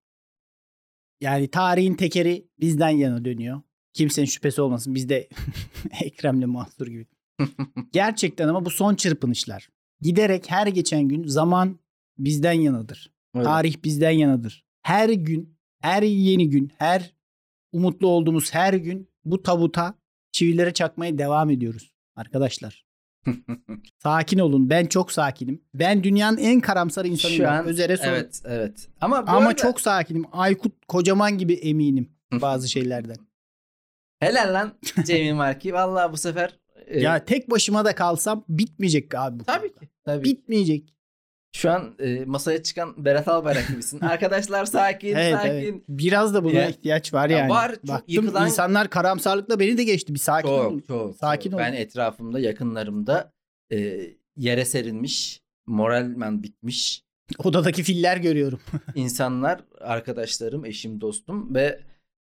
Yani 1.22 1.48
tarihin 1.48 1.94
tekeri 1.96 2.48
bizden 2.60 2.90
yana 2.90 3.26
dönüyor. 3.26 3.62
Kimsenin 3.94 4.26
şüphesi 4.26 4.62
olmasın. 4.62 4.96
Biz 4.96 5.10
de 5.10 5.30
Ekrem'le 6.02 6.46
Mahsur 6.46 6.88
gibi. 6.88 7.06
Gerçekten 7.92 8.48
ama 8.48 8.66
bu 8.66 8.70
son 8.70 8.96
çırpınışlar. 8.96 9.70
Giderek 10.02 10.52
her 10.52 10.68
geçen 10.68 11.08
gün 11.08 11.24
zaman 11.24 11.80
bizden 12.18 12.54
yanadır. 12.54 13.12
Öyle. 13.34 13.46
Tarih 13.46 13.84
bizden 13.84 14.12
yanadır. 14.12 14.66
Her 14.82 15.10
gün, 15.10 15.58
her 15.82 16.04
yeni 16.04 16.50
gün, 16.50 16.72
her 16.78 17.16
umutlu 17.72 18.08
olduğumuz 18.08 18.54
her 18.54 18.74
gün 18.74 19.10
bu 19.26 19.44
tabuta 19.44 19.94
çivilere 20.32 20.74
çakmaya 20.74 21.18
devam 21.18 21.50
ediyoruz 21.50 21.94
arkadaşlar. 22.16 22.87
Sakin 24.04 24.40
olun. 24.40 24.70
Ben 24.70 24.86
çok 24.86 25.12
sakinim. 25.12 25.62
Ben 25.74 26.04
dünyanın 26.04 26.38
en 26.38 26.60
karamsar 26.60 27.06
insanıyım. 27.06 27.44
Şu 27.44 27.50
an 27.50 27.66
Özer'e 27.66 27.98
sor. 27.98 28.06
evet 28.08 28.42
evet. 28.46 28.88
Ama 29.02 29.18
Ama 29.18 29.38
arada- 29.38 29.56
çok 29.56 29.82
sakinim. 29.82 30.26
Aykut 30.32 30.86
kocaman 30.88 31.38
gibi 31.38 31.54
eminim 31.54 32.10
bazı 32.42 32.70
şeylerden. 32.70 33.16
helal 34.20 34.54
lan 34.54 34.72
Cemil 35.06 35.34
Marki. 35.34 35.74
Vallahi 35.74 36.12
bu 36.12 36.18
sefer 36.18 36.60
e, 36.86 37.00
ya 37.00 37.26
tek 37.26 37.50
başıma 37.52 37.86
da 37.86 37.96
kalsam 37.96 38.44
bitmeyecek 38.50 39.16
abi 39.16 39.40
bu. 39.40 39.44
tabii 39.44 39.68
konuda. 39.70 39.80
ki. 39.80 39.90
Tabii. 40.06 40.24
Bitmeyecek. 40.24 40.94
Şu 41.58 41.72
an 41.72 41.96
e, 42.00 42.26
masaya 42.26 42.64
çıkan 42.64 43.06
Berat 43.06 43.28
Albayrak 43.28 43.68
gibisin. 43.68 44.00
Arkadaşlar 44.02 44.66
sakin 44.66 45.16
Evet, 45.16 45.34
sakin. 45.36 45.50
evet. 45.52 45.74
Biraz 45.90 46.34
da 46.34 46.44
buna 46.44 46.54
Ya- 46.54 46.70
ihtiyaç 46.70 47.14
var 47.14 47.30
Ya 47.30 47.38
yani. 47.38 47.50
var, 47.50 47.72
çok 47.76 47.88
Baktım 47.88 48.04
yıkılan- 48.08 48.46
insanlar 48.46 48.90
karamsarlıkla 48.90 49.60
beni 49.60 49.78
de 49.78 49.84
geçti. 49.84 50.14
Bir 50.14 50.20
sakin 50.20 50.48
olun. 50.50 50.80
Çok 50.80 50.88
çok. 50.88 51.16
Sakin 51.16 51.50
çok. 51.52 51.60
olun. 51.60 51.68
Ben 51.68 51.74
etrafımda 51.74 52.40
yakınlarımda 52.40 53.34
e, 53.72 54.00
yere 54.36 54.66
serilmiş, 54.66 55.42
moralmen 55.68 56.44
bitmiş 56.44 57.04
Odadaki 57.44 57.84
filler 57.84 58.18
görüyorum. 58.18 58.60
insanlar, 58.96 59.62
arkadaşlarım, 59.82 60.66
eşim, 60.66 61.02
dostum 61.02 61.56
ve 61.56 61.80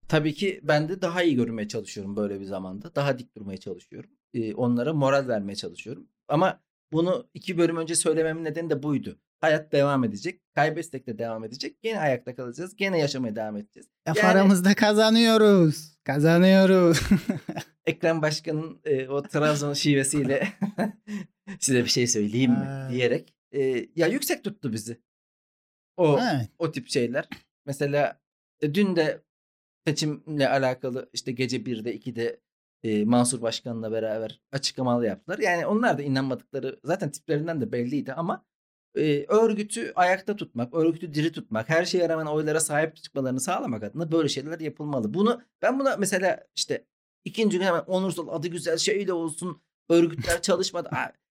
tabii 0.07 0.33
ki 0.33 0.59
ben 0.63 0.89
de 0.89 1.01
daha 1.01 1.23
iyi 1.23 1.35
görünmeye 1.35 1.67
çalışıyorum 1.67 2.15
böyle 2.15 2.39
bir 2.39 2.45
zamanda. 2.45 2.95
Daha 2.95 3.19
dik 3.19 3.35
durmaya 3.37 3.57
çalışıyorum. 3.57 4.09
E, 4.33 4.53
onlara 4.53 4.93
moral 4.93 5.27
vermeye 5.27 5.55
çalışıyorum. 5.55 6.07
Ama 6.27 6.59
bunu 6.93 7.29
iki 7.33 7.57
bölüm 7.57 7.77
önce 7.77 7.95
söylememin 7.95 8.43
nedeni 8.43 8.69
de 8.69 8.83
buydu. 8.83 9.19
Hayat 9.41 9.71
devam 9.71 10.03
edecek. 10.03 10.41
Kaybetsek 10.55 11.07
de 11.07 11.17
devam 11.17 11.43
edecek. 11.43 11.81
Gene 11.81 11.99
ayakta 11.99 12.35
kalacağız. 12.35 12.75
Gene 12.75 12.99
yaşamaya 12.99 13.35
devam 13.35 13.57
edeceğiz. 13.57 13.87
Laf 14.07 14.17
Yani- 14.17 14.27
aramızda 14.27 14.73
kazanıyoruz. 14.73 15.97
Kazanıyoruz. 16.03 16.99
Ekrem 17.85 18.21
Başkan'ın 18.21 18.79
e, 18.83 19.07
o 19.07 19.21
Trabzon 19.21 19.73
şivesiyle 19.73 20.47
size 21.59 21.83
bir 21.83 21.89
şey 21.89 22.07
söyleyeyim 22.07 22.51
mi 22.51 22.87
diyerek 22.91 23.33
e, 23.51 23.85
ya 23.95 24.07
yüksek 24.07 24.43
tuttu 24.43 24.73
bizi. 24.73 24.97
O 25.97 26.19
evet. 26.21 26.49
o 26.59 26.71
tip 26.71 26.89
şeyler. 26.89 27.29
Mesela 27.65 28.21
e, 28.61 28.73
dün 28.73 28.95
de 28.95 29.21
seçimle 29.87 30.49
alakalı 30.49 31.09
işte 31.13 31.31
gece 31.31 31.57
1'de 31.57 31.95
2'de 31.95 32.39
Mansur 33.05 33.41
Başkan'la 33.41 33.91
beraber 33.91 34.41
açıklamalar 34.51 35.03
yaptılar. 35.05 35.39
Yani 35.39 35.65
onlar 35.65 35.97
da 35.97 36.01
inanmadıkları 36.01 36.79
zaten 36.83 37.11
tiplerinden 37.11 37.61
de 37.61 37.71
belliydi 37.71 38.13
ama 38.13 38.45
e, 38.95 39.25
örgütü 39.27 39.91
ayakta 39.95 40.35
tutmak, 40.35 40.73
örgütü 40.73 41.13
diri 41.13 41.31
tutmak, 41.31 41.69
her 41.69 41.85
şeye 41.85 42.09
rağmen 42.09 42.25
oylara 42.25 42.59
sahip 42.59 42.95
çıkmalarını 42.95 43.39
sağlamak 43.39 43.83
adına 43.83 44.11
böyle 44.11 44.29
şeyler 44.29 44.59
yapılmalı. 44.59 45.13
Bunu 45.13 45.41
ben 45.61 45.79
buna 45.79 45.95
mesela 45.97 46.47
işte 46.55 46.85
ikinci 47.25 47.57
gün 47.59 47.65
hemen 47.65 47.83
onursal 47.87 48.27
adı 48.27 48.47
güzel 48.47 48.77
şeyle 48.77 49.13
olsun 49.13 49.61
örgütler 49.89 50.41
çalışmadı. 50.41 50.89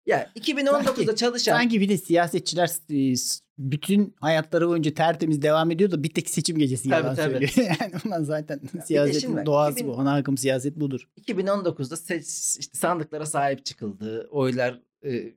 Ya 0.08 0.30
2019'da 0.36 0.82
Sanki- 0.82 1.16
çalışan 1.16 1.52
Sanki 1.56 1.80
bir 1.80 1.88
de 1.88 1.98
siyasetçiler 1.98 2.70
e, 2.90 3.14
bütün 3.58 4.14
hayatları 4.20 4.68
boyunca 4.68 4.94
tertemiz 4.94 5.42
devam 5.42 5.70
ediyor 5.70 5.90
da 5.90 6.02
bir 6.02 6.08
tek 6.08 6.30
seçim 6.30 6.58
gecesi 6.58 6.88
Tabii, 6.88 7.04
yalan 7.04 7.16
tabii. 7.16 7.48
söylüyor. 7.48 7.76
yani 7.80 7.92
ulan 8.06 8.22
zaten 8.22 8.60
şimdi 8.70 8.86
siyasetin 8.86 9.46
doğası 9.46 9.72
2000 9.72 9.92
bu. 9.92 10.00
Ana 10.00 10.14
akım 10.14 10.38
siyaset 10.38 10.76
budur. 10.76 11.08
2019'da 11.26 11.96
seç, 11.96 12.26
işte 12.60 12.78
sandıklara 12.78 13.26
sahip 13.26 13.64
çıkıldı. 13.64 14.28
Oylar 14.30 14.80
e, 15.04 15.32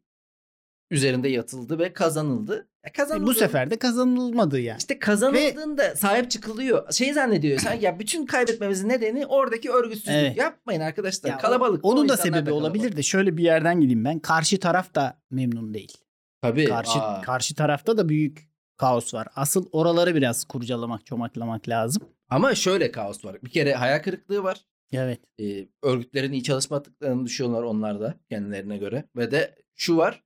üzerinde 0.92 1.30
yatıldı 1.30 1.80
ve 1.80 1.94
kazanıldı. 1.94 2.54
Ya 2.56 2.90
E, 2.90 2.92
kazanıldı. 2.92 3.26
bu 3.26 3.34
sefer 3.34 3.72
de 3.72 3.80
kazanılmadı 3.80 4.60
yani. 4.60 4.78
İşte 4.78 5.00
kazanıldığında 5.00 5.96
sahip 5.96 6.32
çıkılıyor. 6.32 6.92
Şey 6.92 7.14
zannediyor 7.14 7.60
sanki 7.60 7.86
ya 7.86 8.00
bütün 8.00 8.26
kaybetmemizin 8.26 8.90
nedeni 8.90 9.26
oradaki 9.26 9.72
örgütsüzlük. 9.72 10.16
Evet. 10.16 10.38
Yapmayın 10.38 10.82
arkadaşlar. 10.82 11.30
Ya 11.30 11.38
kalabalık. 11.38 11.86
Onun 11.86 12.10
da 12.10 12.18
sebebi 12.18 12.32
kalabalık. 12.34 12.54
olabilir 12.54 12.98
de 12.98 13.04
şöyle 13.04 13.38
bir 13.38 13.44
yerden 13.44 13.82
gideyim 13.82 14.06
ben. 14.06 14.20
Karşı 14.20 14.60
taraf 14.60 14.96
da 14.96 15.18
memnun 15.32 15.74
değil. 15.74 15.98
Tabii. 16.42 16.66
Karşı 16.66 17.00
aa. 17.00 17.22
karşı 17.22 17.56
tarafta 17.56 17.98
da 17.98 18.10
büyük 18.10 18.50
kaos 18.78 19.14
var. 19.14 19.28
Asıl 19.36 19.66
oraları 19.72 20.16
biraz 20.16 20.44
kurcalamak, 20.44 21.06
çomaklamak 21.06 21.70
lazım. 21.70 22.04
Ama 22.30 22.56
şöyle 22.56 22.92
kaos 22.92 23.26
var. 23.26 23.38
Bir 23.44 23.50
kere 23.50 23.74
hayal 23.74 24.00
kırıklığı 24.04 24.44
var. 24.44 24.62
Evet. 24.94 25.20
Ee, 25.40 25.68
örgütlerin 25.84 26.32
iyi 26.32 26.44
çalışmadıklarını 26.44 27.26
düşünüyorlar 27.26 27.64
onlar 27.64 28.00
da 28.02 28.16
kendilerine 28.30 28.78
göre. 28.78 29.04
Ve 29.16 29.32
de 29.32 29.56
şu 29.76 29.98
var. 29.98 30.24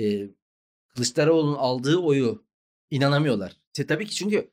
E, 0.00 0.28
Kılıçdaroğlu'nun 0.88 1.54
aldığı 1.56 1.96
oyu 1.98 2.44
inanamıyorlar. 2.90 3.56
İşte 3.74 3.86
tabii 3.86 4.06
ki 4.06 4.14
çünkü 4.14 4.50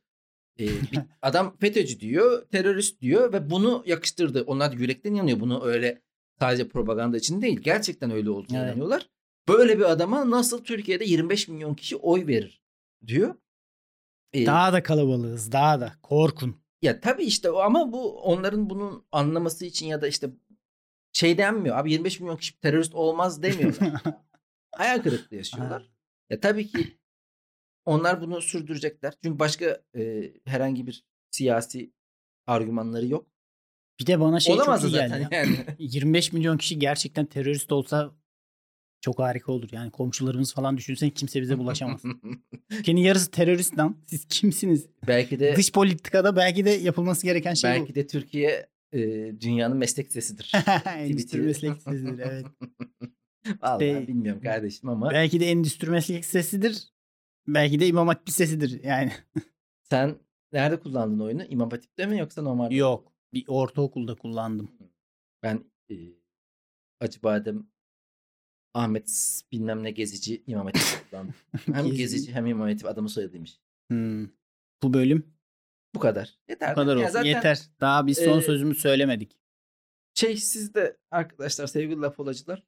e, 0.60 0.68
bir 0.68 1.00
adam 1.22 1.58
FETÖ'cü 1.60 2.00
diyor, 2.00 2.46
terörist 2.50 3.02
diyor 3.02 3.34
ve 3.34 3.50
bunu 3.50 3.84
yakıştırdı. 3.86 4.44
Onlar 4.44 4.72
yürekten 4.74 5.14
inanıyor. 5.14 5.40
Bunu 5.40 5.64
öyle 5.66 6.02
sadece 6.40 6.68
propaganda 6.68 7.18
için 7.18 7.42
değil. 7.42 7.60
Gerçekten 7.60 8.12
öyle 8.12 8.30
olduğunu 8.30 8.58
Evet. 8.58 8.68
inanıyorlar. 8.68 9.10
Böyle 9.48 9.78
bir 9.80 9.84
adama 9.92 10.30
nasıl 10.32 10.64
Türkiye'de 10.64 11.06
25 11.06 11.48
milyon 11.48 11.74
kişi 11.74 11.96
oy 11.96 12.28
verir 12.28 12.62
diyor. 13.08 13.36
E, 14.34 14.46
Daha 14.46 14.74
da 14.74 14.84
kalabalığız. 14.84 15.52
Daha 15.52 15.80
da. 15.82 15.94
Korkun. 16.04 16.56
ya 16.82 17.00
tabii 17.02 17.24
işte 17.24 17.50
ama 17.50 17.92
bu 17.92 18.22
onların 18.22 18.70
bunun 18.70 19.06
anlaması 19.12 19.66
için 19.66 19.88
ya 19.88 20.02
da 20.02 20.08
işte 20.08 20.30
şey 21.14 21.38
denmiyor. 21.38 21.78
Abi 21.78 21.92
25 21.92 22.20
milyon 22.20 22.38
kişi 22.38 22.60
terörist 22.60 22.96
olmaz 22.96 23.44
demiyorlar. 23.44 24.02
Hayal 24.78 25.02
kırıklığı 25.04 25.36
yaşıyorlar. 25.38 25.90
Ya 26.30 26.40
tabii 26.40 26.68
ki 26.68 26.98
onlar 27.86 28.22
bunu 28.22 28.42
sürdürecekler. 28.42 29.14
Çünkü 29.24 29.40
başka 29.40 29.82
e, 29.98 30.32
herhangi 30.46 30.88
bir 30.88 31.04
siyasi 31.32 31.92
argümanları 32.48 33.08
yok. 33.08 33.28
bir 34.00 34.08
de 34.08 34.20
bana 34.20 34.40
şey 34.40 34.56
Olamaz 34.56 34.82
çok 34.82 34.92
iyi 34.92 34.94
zaten 34.94 35.30
geldi. 35.30 35.36
yani. 35.36 35.66
25 35.80 36.34
milyon 36.34 36.58
kişi 36.58 36.80
gerçekten 36.80 37.26
terörist 37.26 37.72
olsa 37.72 38.12
çok 39.02 39.20
harika 39.20 39.52
olur. 39.52 39.70
Yani 39.72 39.92
komşularımız 39.92 40.54
falan 40.54 40.78
düşünsen 40.78 41.10
kimse 41.10 41.42
bize 41.42 41.58
bulaşamaz. 41.58 42.02
Ülkenin 42.70 43.02
yarısı 43.02 43.32
terörist 43.32 43.78
lan. 43.78 43.98
Siz 44.08 44.26
kimsiniz? 44.26 44.86
belki 45.08 45.40
de 45.40 45.56
Dış 45.56 45.72
politikada 45.72 46.36
belki 46.36 46.66
de 46.66 46.70
yapılması 46.70 47.24
gereken 47.26 47.54
şey 47.54 47.72
belki 47.72 47.96
de 47.96 48.08
Türkiye 48.08 48.68
e, 48.92 49.00
dünyanın 49.42 49.78
meslek 49.78 50.12
sesidir. 50.12 50.52
bu. 50.86 50.90
Endüstri 50.90 51.42
meslek 51.42 51.82
sesidir 51.82 52.20
evet. 52.20 52.46
Vallahi 53.62 53.86
İşte- 53.86 54.08
bilmiyorum 54.08 54.42
kardeşim 54.42 54.90
ama 54.90 55.10
Belki 55.12 55.40
de 55.40 55.46
endüstri 55.52 55.90
meslek 55.90 56.26
sesidir. 56.26 56.94
Belki 57.48 57.80
de 57.80 57.88
imam 57.88 58.08
hatip 58.08 58.30
sesidir 58.30 58.84
yani. 58.84 59.12
sen 59.84 60.16
nerede 60.52 60.80
kullandın 60.80 61.20
oyunu? 61.20 61.44
İmam 61.44 61.70
Hatip'te 61.70 62.06
mi 62.06 62.20
yoksa 62.20 62.42
normal? 62.42 62.72
Yok. 62.72 63.14
Bir 63.34 63.46
ortaokulda 63.48 64.16
kullandım. 64.16 64.72
Ben 65.44 65.64
e, 65.92 65.96
Acıbadem 67.00 67.68
Ahmet 68.74 69.42
bilmem 69.52 69.84
ne 69.84 69.92
gezici 69.92 70.44
İmam 70.48 70.66
Hatip 70.66 70.82
kullandım. 71.10 71.34
hem 71.66 71.76
Gezici. 71.86 71.98
gezici 71.98 72.34
hem 72.34 72.46
İmam 72.46 72.68
Hatip 72.70 72.86
adamı 72.88 73.10
soyadıymış. 73.10 73.60
Hmm. 73.90 74.24
Bu 74.84 74.94
bölüm 74.94 75.34
Bu 75.96 76.00
kadar. 76.00 76.40
Yeter. 76.50 76.72
bu 76.72 76.76
kadar 76.76 76.96
olsun. 76.96 77.08
zaten 77.10 77.30
Yeter. 77.30 77.62
Daha 77.82 78.08
biz 78.08 78.18
son 78.18 78.40
e, 78.40 78.42
sözümüzü 78.42 78.80
söylemedik. 78.80 79.38
Şey 80.16 80.38
siz 80.38 80.74
de 80.74 80.98
arkadaşlar 81.12 81.68
sevgili 81.68 82.02
laf 82.02 82.20
olacılar. 82.20 82.64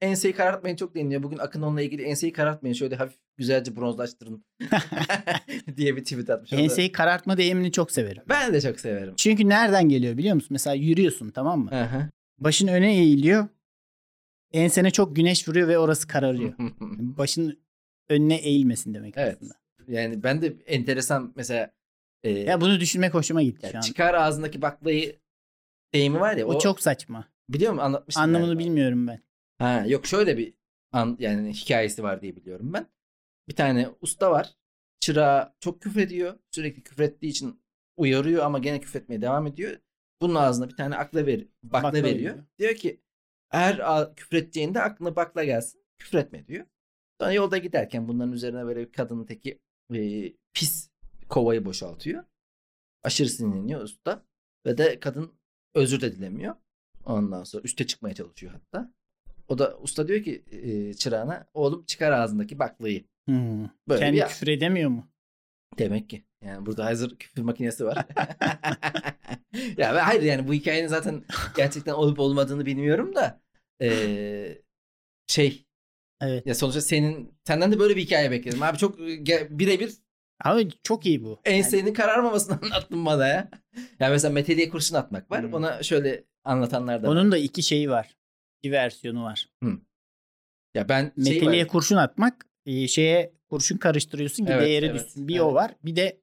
Enseyi 0.00 0.34
karartmayın 0.34 0.76
çok 0.76 0.94
deniliyor. 0.94 1.22
Bugün 1.22 1.38
Akın 1.38 1.62
onunla 1.62 1.82
ilgili 1.82 2.02
enseyi 2.02 2.32
karartmayın. 2.32 2.74
Şöyle 2.74 2.96
hafif 2.96 3.18
güzelce 3.36 3.76
bronzlaştırın 3.76 4.44
diye 5.76 5.96
bir 5.96 6.04
tweet 6.04 6.30
atmış. 6.30 6.52
O 6.52 6.56
Enseyi 6.56 6.92
karartma 6.92 7.36
deyimini 7.36 7.72
çok 7.72 7.90
severim. 7.90 8.22
Ben 8.28 8.52
de 8.54 8.60
çok 8.60 8.80
severim. 8.80 9.14
Çünkü 9.16 9.48
nereden 9.48 9.88
geliyor 9.88 10.16
biliyor 10.18 10.34
musun? 10.34 10.48
Mesela 10.50 10.74
yürüyorsun 10.74 11.30
tamam 11.30 11.60
mı? 11.64 11.70
Başın 12.38 12.68
öne 12.68 12.96
eğiliyor. 12.96 13.48
Ensene 14.52 14.90
çok 14.90 15.16
güneş 15.16 15.48
vuruyor 15.48 15.68
ve 15.68 15.78
orası 15.78 16.08
kararıyor. 16.08 16.52
Başın 17.18 17.58
önüne 18.08 18.36
eğilmesin 18.36 18.94
demek 18.94 19.14
Evet. 19.16 19.36
aslında. 19.36 19.54
yani 19.88 20.22
ben 20.22 20.42
de 20.42 20.56
enteresan 20.66 21.32
mesela 21.36 21.70
e, 22.22 22.30
Ya 22.30 22.60
bunu 22.60 22.80
düşünmek 22.80 23.14
hoşuma 23.14 23.42
gitti 23.42 23.68
şu 23.72 23.76
an. 23.78 23.80
çıkar 23.82 24.14
ağzındaki 24.14 24.62
baklayı 24.62 25.16
deyimi 25.94 26.20
var 26.20 26.36
ya. 26.36 26.46
O, 26.46 26.58
çok 26.58 26.80
saçma. 26.80 27.28
biliyor 27.48 27.72
musun 27.72 27.84
anlatmıştım. 27.84 28.22
Anlamını 28.22 28.46
galiba. 28.54 28.58
bilmiyorum 28.64 29.06
ben. 29.06 29.20
Ha, 29.58 29.84
yok 29.86 30.06
şöyle 30.06 30.38
bir 30.38 30.54
an, 30.92 31.16
yani 31.20 31.52
hikayesi 31.52 32.02
var 32.02 32.22
diye 32.22 32.36
biliyorum 32.36 32.72
ben. 32.72 32.86
Bir 33.48 33.56
tane 33.56 33.88
usta 34.00 34.30
var. 34.30 34.54
Çırağı 35.00 35.54
çok 35.60 35.82
küfrediyor. 35.82 36.38
Sürekli 36.50 36.82
küfrettiği 36.82 37.32
için 37.32 37.62
uyarıyor 37.96 38.44
ama 38.44 38.58
gene 38.58 38.80
küfretmeye 38.80 39.22
devam 39.22 39.46
ediyor. 39.46 39.76
Bunun 40.22 40.34
ağzına 40.34 40.68
bir 40.68 40.76
tane 40.76 40.96
akla 40.96 41.26
ver, 41.26 41.46
bakla, 41.62 41.88
Bakla 41.88 41.98
veriyor. 42.02 42.14
veriyor. 42.14 42.44
Diyor 42.58 42.74
ki 42.74 43.00
eğer 43.50 44.14
küfredeceğinde 44.16 44.82
aklına 44.82 45.16
bakla 45.16 45.44
gelsin. 45.44 45.84
Küfretme 45.98 46.46
diyor. 46.46 46.66
Sonra 47.20 47.32
yolda 47.32 47.58
giderken 47.58 48.08
bunların 48.08 48.32
üzerine 48.32 48.66
böyle 48.66 48.80
bir 48.80 48.92
kadının 48.92 49.26
teki 49.26 49.58
e, 49.94 50.32
pis 50.54 50.90
kovayı 51.28 51.64
boşaltıyor. 51.64 52.24
Aşırı 53.02 53.28
sinirleniyor 53.28 53.80
usta. 53.80 54.26
Ve 54.66 54.78
de 54.78 55.00
kadın 55.00 55.32
özür 55.74 56.00
de 56.00 56.12
dilemiyor. 56.16 56.54
Ondan 57.04 57.44
sonra 57.44 57.62
üste 57.62 57.86
çıkmaya 57.86 58.14
çalışıyor 58.14 58.52
hatta. 58.52 58.94
O 59.48 59.58
da 59.58 59.78
usta 59.78 60.08
diyor 60.08 60.22
ki 60.22 60.44
e, 60.50 60.94
çırağına 60.94 61.46
oğlum 61.54 61.84
çıkar 61.84 62.12
ağzındaki 62.12 62.58
baklayı. 62.58 63.04
Hmm. 63.28 63.68
Böyle 63.88 64.00
Kendi 64.00 64.16
bir 64.16 64.26
küfür 64.26 64.48
edemiyor 64.48 64.90
mu? 64.90 65.08
demek 65.78 66.10
ki. 66.10 66.24
Yani 66.44 66.66
burada 66.66 66.84
hazır 66.84 67.16
küfür 67.18 67.42
makinesi 67.42 67.84
var. 67.84 67.96
ya 69.76 69.94
ve 69.94 70.00
hayır 70.00 70.22
yani 70.22 70.48
bu 70.48 70.52
hikayenin 70.52 70.88
zaten 70.88 71.24
gerçekten 71.56 71.92
olup 71.92 72.18
olmadığını 72.18 72.66
bilmiyorum 72.66 73.14
da 73.14 73.40
e, 73.82 74.58
şey 75.26 75.66
Evet. 76.20 76.46
ya 76.46 76.54
sonuçta 76.54 76.80
senin 76.80 77.38
senden 77.44 77.72
de 77.72 77.78
böyle 77.78 77.96
bir 77.96 78.02
hikaye 78.02 78.30
bekledim. 78.30 78.62
Abi 78.62 78.78
çok 78.78 79.00
e, 79.00 79.58
birebir 79.58 79.90
Abi 80.44 80.68
çok 80.82 81.06
iyi 81.06 81.24
bu. 81.24 81.40
Yani 81.46 81.56
ensenin 81.56 81.94
kararmamasını 81.94 82.58
anlattın 82.62 83.06
bana 83.06 83.26
ya. 83.28 83.50
Ya 84.00 84.10
mesela 84.10 84.32
meteliğe 84.32 84.68
kurşun 84.68 84.96
atmak 84.96 85.30
var. 85.30 85.42
Hmm. 85.42 85.54
Ona 85.54 85.82
şöyle 85.82 86.24
anlatanlar 86.44 87.02
da 87.02 87.08
var. 87.08 87.12
onun 87.12 87.32
da 87.32 87.38
iki 87.38 87.62
şeyi 87.62 87.90
var. 87.90 88.16
İki 88.66 88.72
versiyonu 88.72 89.24
var. 89.24 89.48
Ya 90.74 90.88
ben 90.88 91.12
şey 91.24 91.34
Meteliğe 91.34 91.62
var. 91.62 91.68
kurşun 91.68 91.96
atmak, 91.96 92.46
e, 92.66 92.88
şeye 92.88 93.32
kurşun 93.50 93.76
karıştırıyorsun 93.76 94.44
ki 94.46 94.52
Evet, 94.52 94.66
değeri 94.66 94.86
evet, 94.86 94.94
düşsün. 95.06 95.28
Bir 95.28 95.34
evet. 95.34 95.42
o 95.42 95.54
var. 95.54 95.74
Bir 95.84 95.96
de 95.96 96.20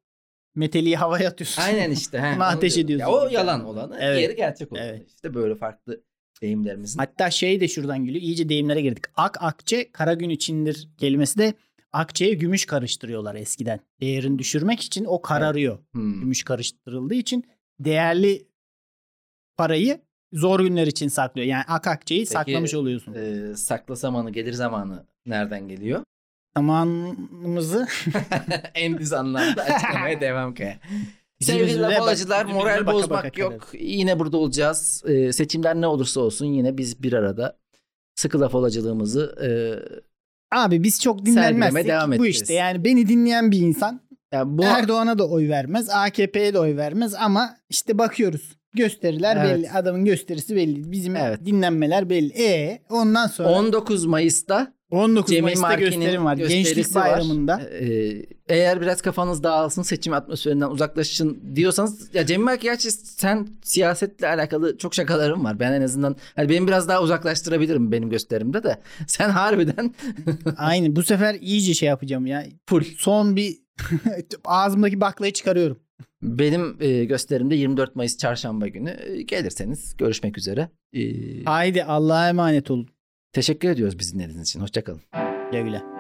meteliği 0.56 0.96
havaya 0.96 1.30
atıyorsun. 1.30 1.62
Aynen 1.62 1.92
işte. 1.92 2.22
he, 2.22 2.36
onu 2.36 2.44
ateş 2.44 2.78
ediyorsun. 2.78 3.06
Ya 3.06 3.12
o 3.12 3.28
yalan 3.30 3.66
olanı, 3.66 3.98
Evet. 4.00 4.18
diğeri 4.18 4.36
gerçek 4.36 4.72
olanı. 4.72 4.84
Evet. 4.84 5.08
İşte 5.08 5.34
böyle 5.34 5.56
farklı 5.56 6.04
deyimlerimizin. 6.42 7.00
Hatta 7.00 7.32
şey 7.32 7.60
de 7.60 7.68
şuradan 7.68 8.06
geliyor. 8.06 8.22
İyice 8.22 8.50
deyimlere 8.50 8.82
girdik. 8.82 9.04
Ak 9.16 9.38
akçe 9.42 9.92
kara 9.92 10.14
gün 10.14 10.30
içindir 10.30 10.90
kelimesi 10.98 11.38
de 11.38 11.54
akçeye 11.92 12.34
gümüş 12.34 12.66
karıştırıyorlar 12.66 13.36
eskiden. 13.36 13.80
Değerini 14.02 14.40
düşürmek 14.40 14.82
için 14.82 15.06
o 15.06 15.22
kararıyor. 15.22 15.80
Hmm. 15.92 16.20
Gümüş 16.20 16.44
karıştırıldığı 16.44 17.16
için 17.16 17.44
değerli 17.80 18.48
parayı 19.58 20.02
zor 20.34 20.60
günler 20.60 20.88
için 20.88 21.08
saklıyor. 21.08 21.48
Yani 21.48 21.64
ak 21.68 21.88
akçeyi 21.88 22.26
saklamış 22.26 22.74
oluyorsun. 22.74 23.14
Ee, 23.14 23.56
sakla 23.56 23.96
zamanı 23.96 24.32
gelir 24.32 24.54
zamanı 24.54 25.06
nereden 25.26 25.68
geliyor? 25.68 26.04
Zamanımızı 26.58 27.88
en 28.76 28.98
düz 28.98 29.14
anlamda 29.14 29.64
açıklamaya 29.64 30.22
devam 30.22 30.54
ki. 30.54 30.76
Sevgili 31.40 31.64
yüzümüze 31.64 32.44
moral 32.44 32.86
baka 32.86 32.94
bozmak 32.94 33.24
baka 33.26 33.42
yok. 33.42 33.68
Yine 33.80 34.20
burada 34.20 34.38
olacağız. 34.38 35.04
Ee, 35.08 35.34
seçimler 35.34 35.76
ne 35.76 35.88
olursa 35.88 36.22
olsun 36.22 36.46
yine 36.46 36.78
biz 36.78 37.04
bir 37.04 37.14
arada 37.14 37.58
sıkı 38.16 38.42
lafalacılığımızı 38.42 39.36
e, 39.44 39.50
Abi 40.58 40.84
biz 40.84 41.02
çok 41.02 41.26
dinlenmezsek 41.26 41.88
devam 41.88 42.12
bu 42.12 42.16
edeceğiz. 42.16 42.42
işte. 42.42 42.54
Yani 42.54 42.86
beni 42.86 43.08
dinleyen 43.08 43.52
bir 43.52 43.60
insan 43.60 44.02
ya 44.34 44.58
bu 44.58 44.64
Erdoğan'a 44.64 45.20
da 45.20 45.30
oy 45.30 45.50
vermez, 45.50 45.90
AKP'ye 45.90 46.54
de 46.54 46.60
oy 46.60 46.78
vermez 46.78 47.14
ama 47.16 47.58
işte 47.70 47.98
bakıyoruz. 47.98 48.58
Gösteriler 48.74 49.38
Evet. 49.38 49.58
belli. 49.58 49.72
Adamın 49.72 50.06
gösterisi 50.06 50.56
belli. 50.56 50.92
Bizim 50.92 51.16
Evet. 51.16 51.46
dinlenmeler 51.46 52.10
belli. 52.10 52.34
E 52.44 52.80
ondan 52.90 53.28
sonra 53.28 53.50
19 53.50 54.06
Mayıs'ta 54.06 54.74
19 54.92 55.32
Cemil 55.32 55.44
Mayıs'ta 55.44 55.68
Marki'nin 55.68 55.90
gösterim 55.92 56.26
var. 56.26 56.36
Gençlik 56.38 56.96
var. 56.96 57.12
Bayramı'nda. 57.12 57.62
Ee, 57.62 58.26
eğer 58.48 58.82
biraz 58.82 59.02
kafanız 59.02 59.44
dağılsın 59.44 59.82
seçim 59.82 60.14
atmosferinden 60.14 60.70
uzaklaşın 60.70 61.56
diyorsanız 61.56 62.16
ya 62.16 62.26
Cemil 62.26 62.44
Marki 62.44 62.64
gerçi 62.64 62.92
sen 62.92 63.48
siyasetle 63.64 64.28
alakalı 64.28 64.78
çok 64.78 64.96
şakalarım 64.96 65.44
var. 65.44 65.60
Ben 65.60 65.74
en 65.74 65.82
azından 65.82 66.16
hani 66.36 66.50
benim 66.50 66.68
biraz 66.68 66.88
daha 66.88 67.02
uzaklaştırabilirim 67.02 67.92
benim 67.92 68.10
gösterimde 68.10 68.64
de. 68.64 68.82
Sen 69.08 69.30
harbiden 69.30 69.94
Aynen 70.58 70.96
bu 70.96 71.04
sefer 71.04 71.36
iyice 71.42 71.74
şey 71.74 71.90
yapacağım 71.90 72.26
ya. 72.26 72.46
full. 72.70 72.84
Son 72.98 73.36
bir 73.36 73.58
ağzımdaki 74.46 75.02
baklayı 75.02 75.34
çıkarıyorum. 75.34 75.80
Benim 76.22 76.78
e, 76.80 77.06
gösterimde 77.06 77.56
24 77.56 77.96
Mayıs 77.96 78.18
çarşamba 78.18 78.68
günü 78.68 78.98
E, 79.08 79.22
gelirseniz 79.22 79.98
görüşmek 79.98 80.38
üzere. 80.38 80.70
E, 80.94 81.02
Haydi 81.44 81.84
Allah'a 81.84 82.30
emanet 82.30 82.72
olun. 82.72 82.88
teşekkür 83.34 83.70
ediyoruz 83.70 84.00
bizi 84.00 84.14
dinlediğiniz 84.16 84.50
için. 84.50 84.60
Hoşçakalın. 84.60 85.02
Güle 85.52 85.62
güle. 85.62 85.93